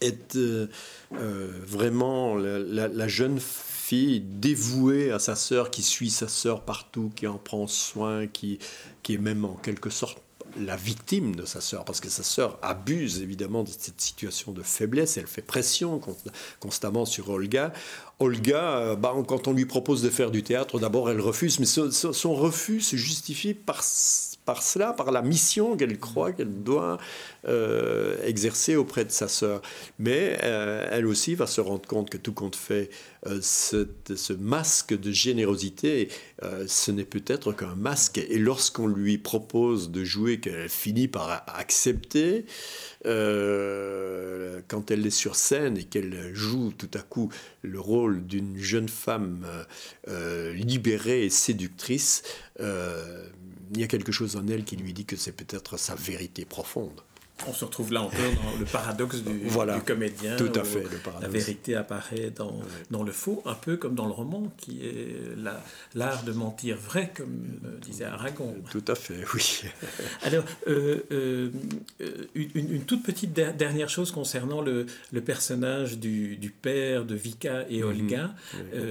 est 0.00 0.36
euh, 0.36 0.66
euh, 1.14 1.50
vraiment 1.66 2.36
la, 2.36 3.08
jeune 3.08 3.38
fille 3.40 4.20
dévouée 4.20 5.10
à 5.10 5.18
sa 5.18 5.36
sœur, 5.36 5.70
qui 5.70 5.82
suit 5.82 6.10
sa 6.10 6.28
sœur 6.28 6.62
partout, 6.62 7.12
qui 7.14 7.26
en 7.26 7.36
prend 7.36 7.66
soin, 7.66 8.26
qui 8.26 8.58
est 9.08 9.18
même 9.18 9.44
en 9.44 9.54
quelque 9.54 9.90
sorte 9.90 10.23
la 10.58 10.76
victime 10.76 11.34
de 11.34 11.44
sa 11.44 11.60
sœur, 11.60 11.84
parce 11.84 12.00
que 12.00 12.08
sa 12.08 12.22
sœur 12.22 12.58
abuse 12.62 13.22
évidemment 13.22 13.62
de 13.62 13.68
cette 13.68 14.00
situation 14.00 14.52
de 14.52 14.62
faiblesse, 14.62 15.16
elle 15.16 15.26
fait 15.26 15.42
pression 15.42 16.00
constamment 16.60 17.04
sur 17.04 17.30
Olga. 17.30 17.72
Olga, 18.20 18.78
euh, 18.78 18.96
bah, 18.96 19.14
quand 19.26 19.48
on 19.48 19.52
lui 19.52 19.66
propose 19.66 20.02
de 20.02 20.10
faire 20.10 20.30
du 20.30 20.42
théâtre, 20.42 20.78
d'abord 20.78 21.10
elle 21.10 21.20
refuse, 21.20 21.58
mais 21.58 21.66
son 21.66 22.34
refus 22.34 22.80
se 22.80 22.96
justifie 22.96 23.54
par 23.54 23.82
par 24.44 24.62
cela, 24.62 24.92
par 24.92 25.10
la 25.10 25.22
mission 25.22 25.76
qu'elle 25.76 25.98
croit 25.98 26.32
qu'elle 26.32 26.62
doit 26.62 26.98
euh, 27.46 28.16
exercer 28.24 28.76
auprès 28.76 29.04
de 29.04 29.10
sa 29.10 29.28
sœur. 29.28 29.62
Mais 29.98 30.38
euh, 30.42 30.86
elle 30.90 31.06
aussi 31.06 31.34
va 31.34 31.46
se 31.46 31.60
rendre 31.60 31.86
compte 31.86 32.10
que 32.10 32.18
tout 32.18 32.32
compte 32.32 32.56
fait, 32.56 32.90
euh, 33.26 33.38
ce, 33.40 33.88
ce, 34.14 34.32
masque 34.34 34.98
de 34.98 35.10
générosité, 35.10 36.08
ce 36.66 36.90
n'est 36.90 37.04
peut-être 37.04 37.52
qu'un 37.52 37.74
masque. 37.74 38.18
Et 38.18 38.38
lorsqu'on 38.38 38.86
lui 38.86 39.16
propose 39.16 39.90
de 39.90 40.04
jouer, 40.04 40.40
qu'elle 40.40 40.68
finit 40.68 41.08
par 41.08 41.44
accepter, 41.46 42.44
quand 43.04 43.10
elle 44.90 45.06
est 45.06 45.10
sur 45.10 45.36
scène 45.36 45.78
et 45.78 45.84
qu'elle 45.84 46.34
joue 46.34 46.72
tout 46.76 46.90
à 46.94 47.00
coup 47.00 47.30
le 47.62 47.80
rôle 47.80 48.26
d'une 48.26 48.58
jeune 48.58 48.88
femme 48.88 49.46
libérée 50.06 51.24
et 51.24 51.30
séductrice, 51.30 52.22
il 53.74 53.80
y 53.80 53.84
a 53.84 53.88
quelque 53.88 54.12
chose 54.12 54.36
en 54.36 54.46
elle 54.46 54.64
qui 54.64 54.76
lui 54.76 54.92
dit 54.92 55.04
que 55.04 55.16
c'est 55.16 55.32
peut-être 55.32 55.76
sa 55.76 55.96
vérité 55.96 56.44
profonde. 56.44 57.00
On 57.48 57.52
se 57.52 57.64
retrouve 57.64 57.92
là 57.92 58.00
encore 58.00 58.20
dans 58.20 58.58
le 58.58 58.64
paradoxe 58.64 59.22
du, 59.22 59.48
voilà, 59.48 59.74
du 59.74 59.82
comédien. 59.82 60.36
Tout 60.36 60.52
à 60.54 60.62
fait, 60.62 60.84
La 61.20 61.28
vérité 61.28 61.74
apparaît 61.74 62.30
dans, 62.34 62.60
dans 62.90 63.02
le 63.02 63.10
faux, 63.10 63.42
un 63.44 63.54
peu 63.54 63.76
comme 63.76 63.96
dans 63.96 64.06
le 64.06 64.12
roman, 64.12 64.52
qui 64.56 64.86
est 64.86 65.16
l'art 65.94 66.22
de 66.22 66.32
mentir 66.32 66.76
vrai, 66.76 67.12
comme 67.14 67.44
euh, 67.64 67.78
disait 67.80 68.04
Aragon. 68.04 68.54
Tout 68.70 68.84
à 68.86 68.94
fait, 68.94 69.24
oui. 69.34 69.62
Alors, 70.22 70.44
euh, 70.68 71.00
euh, 71.10 71.50
une, 72.34 72.72
une, 72.72 72.84
toute 72.84 73.02
petite 73.02 73.32
dernière 73.32 73.88
chose 73.88 74.12
concernant 74.12 74.62
le, 74.62 74.86
le 75.12 75.20
personnage 75.20 75.98
du, 75.98 76.36
du, 76.36 76.50
père 76.50 77.04
de 77.04 77.16
Vika 77.16 77.66
et 77.68 77.82
mhm. 77.82 77.88
Olga, 77.88 78.34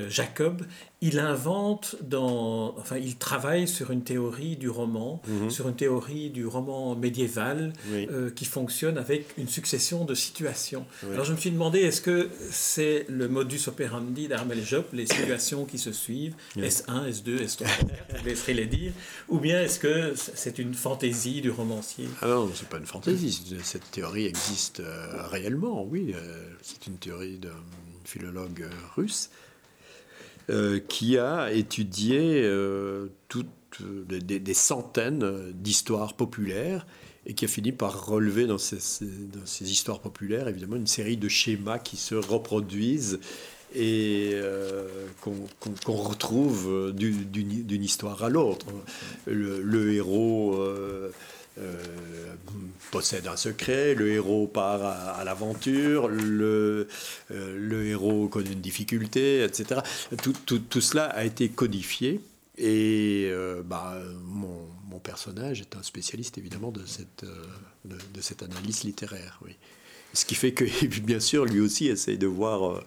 Jacob 0.10 0.64
il 1.04 1.20
invente 1.20 1.98
dans, 2.02 2.76
enfin, 2.78 2.96
il 2.96 3.18
travaille 3.18 3.68
sur 3.68 3.92
une 3.92 4.04
théorie 4.04 4.56
du 4.56 4.70
roman, 4.70 5.22
mhm. 5.28 5.50
sur 5.50 5.68
une 5.68 5.76
théorie 5.76 6.30
du 6.30 6.48
roman 6.48 6.96
médiéval 6.96 7.74
qui 8.36 8.46
fonctionne 8.46 8.98
avec 8.98 9.34
une 9.38 9.48
succession 9.48 10.06
de 10.06 10.16
situations. 10.16 10.86
Alors 11.12 11.26
je 11.26 11.34
me 11.34 11.38
suis 11.38 11.52
demandé, 11.52 11.80
est-ce 11.80 12.02
que 12.02 12.30
c'est 12.52 13.06
le 13.10 13.28
modus 13.28 13.62
operandi 13.68 14.28
d'Armel 14.28 14.64
Job, 14.66 14.86
les 14.94 15.06
situations 15.06 15.66
qui 15.66 15.78
se 15.78 15.92
suivent, 15.92 16.36
S1, 16.58 17.10
S2, 17.10 17.46
S3, 17.46 17.68
je 18.20 18.26
laisserai 18.26 18.54
les 18.54 18.66
dire, 18.66 18.94
ou 19.30 19.40
bien 19.40 19.62
est-ce 19.62 19.80
que 19.80 20.14
c'est 20.16 20.60
une 20.60 20.74
fantaisie 20.74 21.42
du 21.42 21.52
romancier? 21.52 22.08
Ah 22.22 22.28
non, 22.28 22.50
c'est 22.54 22.70
pas 22.70 22.78
une 22.78 22.86
fantaisie, 22.86 23.58
cette 23.64 23.90
théorie 23.92 24.26
existe 24.26 24.80
euh, 24.80 25.28
réellement, 25.28 25.84
oui, 25.84 26.14
euh, 26.16 26.44
c'est 26.62 26.88
une 26.88 26.98
théorie 26.98 27.38
d'un 27.38 27.50
philologue 28.04 28.68
russe 28.96 29.30
euh, 30.50 30.80
qui 30.80 31.18
a 31.18 31.52
étudié 31.52 32.50
toutes 33.28 33.48
des, 33.82 34.54
centaines 34.54 35.52
d'histoires 35.54 36.16
populaires 36.16 36.86
et 37.26 37.34
qui 37.34 37.46
a 37.46 37.48
fini 37.48 37.72
par 37.72 38.06
relever 38.06 38.46
dans 38.48 38.58
ces, 38.58 38.78
dans 39.06 39.46
ces, 39.46 39.72
histoires 39.72 40.00
populaires 40.00 40.48
évidemment 40.48 40.76
une 40.76 40.88
série 40.88 41.18
de 41.18 41.30
schémas 41.30 41.80
qui 41.80 41.98
se 41.98 42.16
reproduisent 42.16 43.20
et 43.76 44.38
qu'on 45.22 45.94
retrouve 45.94 46.94
d'une 46.94 47.84
histoire 47.84 48.24
à 48.24 48.30
l'autre. 48.30 48.68
Le, 49.26 49.94
héros 49.94 50.56
euh, 51.60 52.34
possède 52.90 53.28
un 53.28 53.36
secret, 53.36 53.94
le 53.94 54.12
héros 54.12 54.48
part 54.48 54.84
à, 54.84 55.24
l'aventure, 55.24 56.08
le, 56.08 56.88
euh, 57.32 57.58
le, 57.60 57.86
héros 57.86 58.28
connaît 58.28 58.54
une 58.54 58.62
difficulté, 58.62 59.44
etc. 59.44 59.82
Tout, 60.24 60.34
tout, 60.46 60.58
tout 60.58 60.82
cela 60.82 61.06
a 61.06 61.24
été 61.24 61.50
codifié 61.50 62.22
et 62.58 63.30
euh, 63.32 63.62
bah, 63.64 64.00
mon, 64.26 64.62
mon, 64.94 65.00
personnage 65.00 65.62
est 65.62 65.76
un 65.76 65.84
spécialiste 65.84 66.38
évidemment 66.38 66.72
de 66.72 66.86
cette, 66.86 67.26
de, 67.86 67.98
de, 68.14 68.22
cette 68.22 68.44
analyse 68.44 68.84
littéraire. 68.84 69.40
Oui. 69.44 69.56
Ce 70.14 70.26
qui 70.26 70.36
fait 70.36 70.54
que, 70.54 70.66
bien 71.02 71.20
sûr, 71.20 71.46
lui 71.46 71.60
aussi 71.60 71.88
essaye 71.88 72.18
de 72.18 72.28
voir 72.28 72.84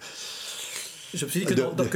je 1.17 1.25
me 1.25 1.29
suis 1.29 1.39
dit, 1.41 1.45
que 1.45 1.55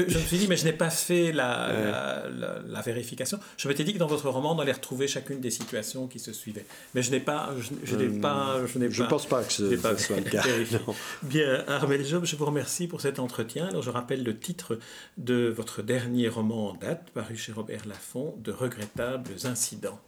je 0.10 0.18
me 0.18 0.24
suis 0.24 0.38
dit 0.38 0.48
mais 0.48 0.58
je 0.58 0.66
n'ai 0.66 0.74
pas 0.74 0.90
fait 0.90 1.32
la, 1.32 2.24
la, 2.68 2.82
vérification. 2.82 3.40
Je 3.58 3.68
m'étais 3.68 3.84
dit 3.84 3.94
que 3.94 4.00
dans 4.00 4.08
votre 4.08 4.30
roman, 4.30 4.56
on 4.56 4.60
allait 4.60 4.72
retrouver 4.72 5.08
chacune 5.08 5.40
des 5.40 5.52
situations 5.52 6.08
qui 6.08 6.20
se 6.20 6.34
suivaient. 6.34 6.66
Mais 6.96 7.02
je 7.02 7.12
n'ai 7.12 7.20
pas. 7.20 7.54
Je, 7.84 7.96
n'ai 7.96 8.06
euh, 8.06 8.20
pas. 8.20 8.60
Je 8.66 8.80
ne 8.80 9.08
pense 9.08 9.28
pas 9.28 9.44
que 9.44 9.54
ce, 9.54 9.76
pas 9.76 9.98
soit 9.98 10.18
le 10.18 10.24
cas. 10.24 10.44
Bien, 11.24 11.64
Armel 11.68 12.06
Job, 12.06 12.26
je 12.26 12.36
vous 12.36 12.46
remercie 12.46 12.88
pour 12.88 13.02
cet 13.02 13.20
entretien. 13.20 13.68
Alors, 13.68 13.84
je 13.84 13.90
rappelle 13.90 14.24
le 14.24 14.38
titre 14.38 14.80
de 15.18 15.54
votre 15.56 15.82
dernier 15.82 16.28
roman 16.28 16.70
en 16.70 16.74
date, 16.74 17.10
paru 17.14 17.36
chez 17.36 17.52
Robert 17.52 17.88
Laffont, 17.88 18.36
De 18.40 18.52
regrettables 18.52 19.32
incidents. 19.46 20.00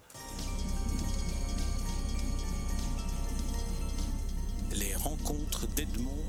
Les 4.76 4.96
rencontres 4.96 5.68
d'Edmond. 5.76 6.23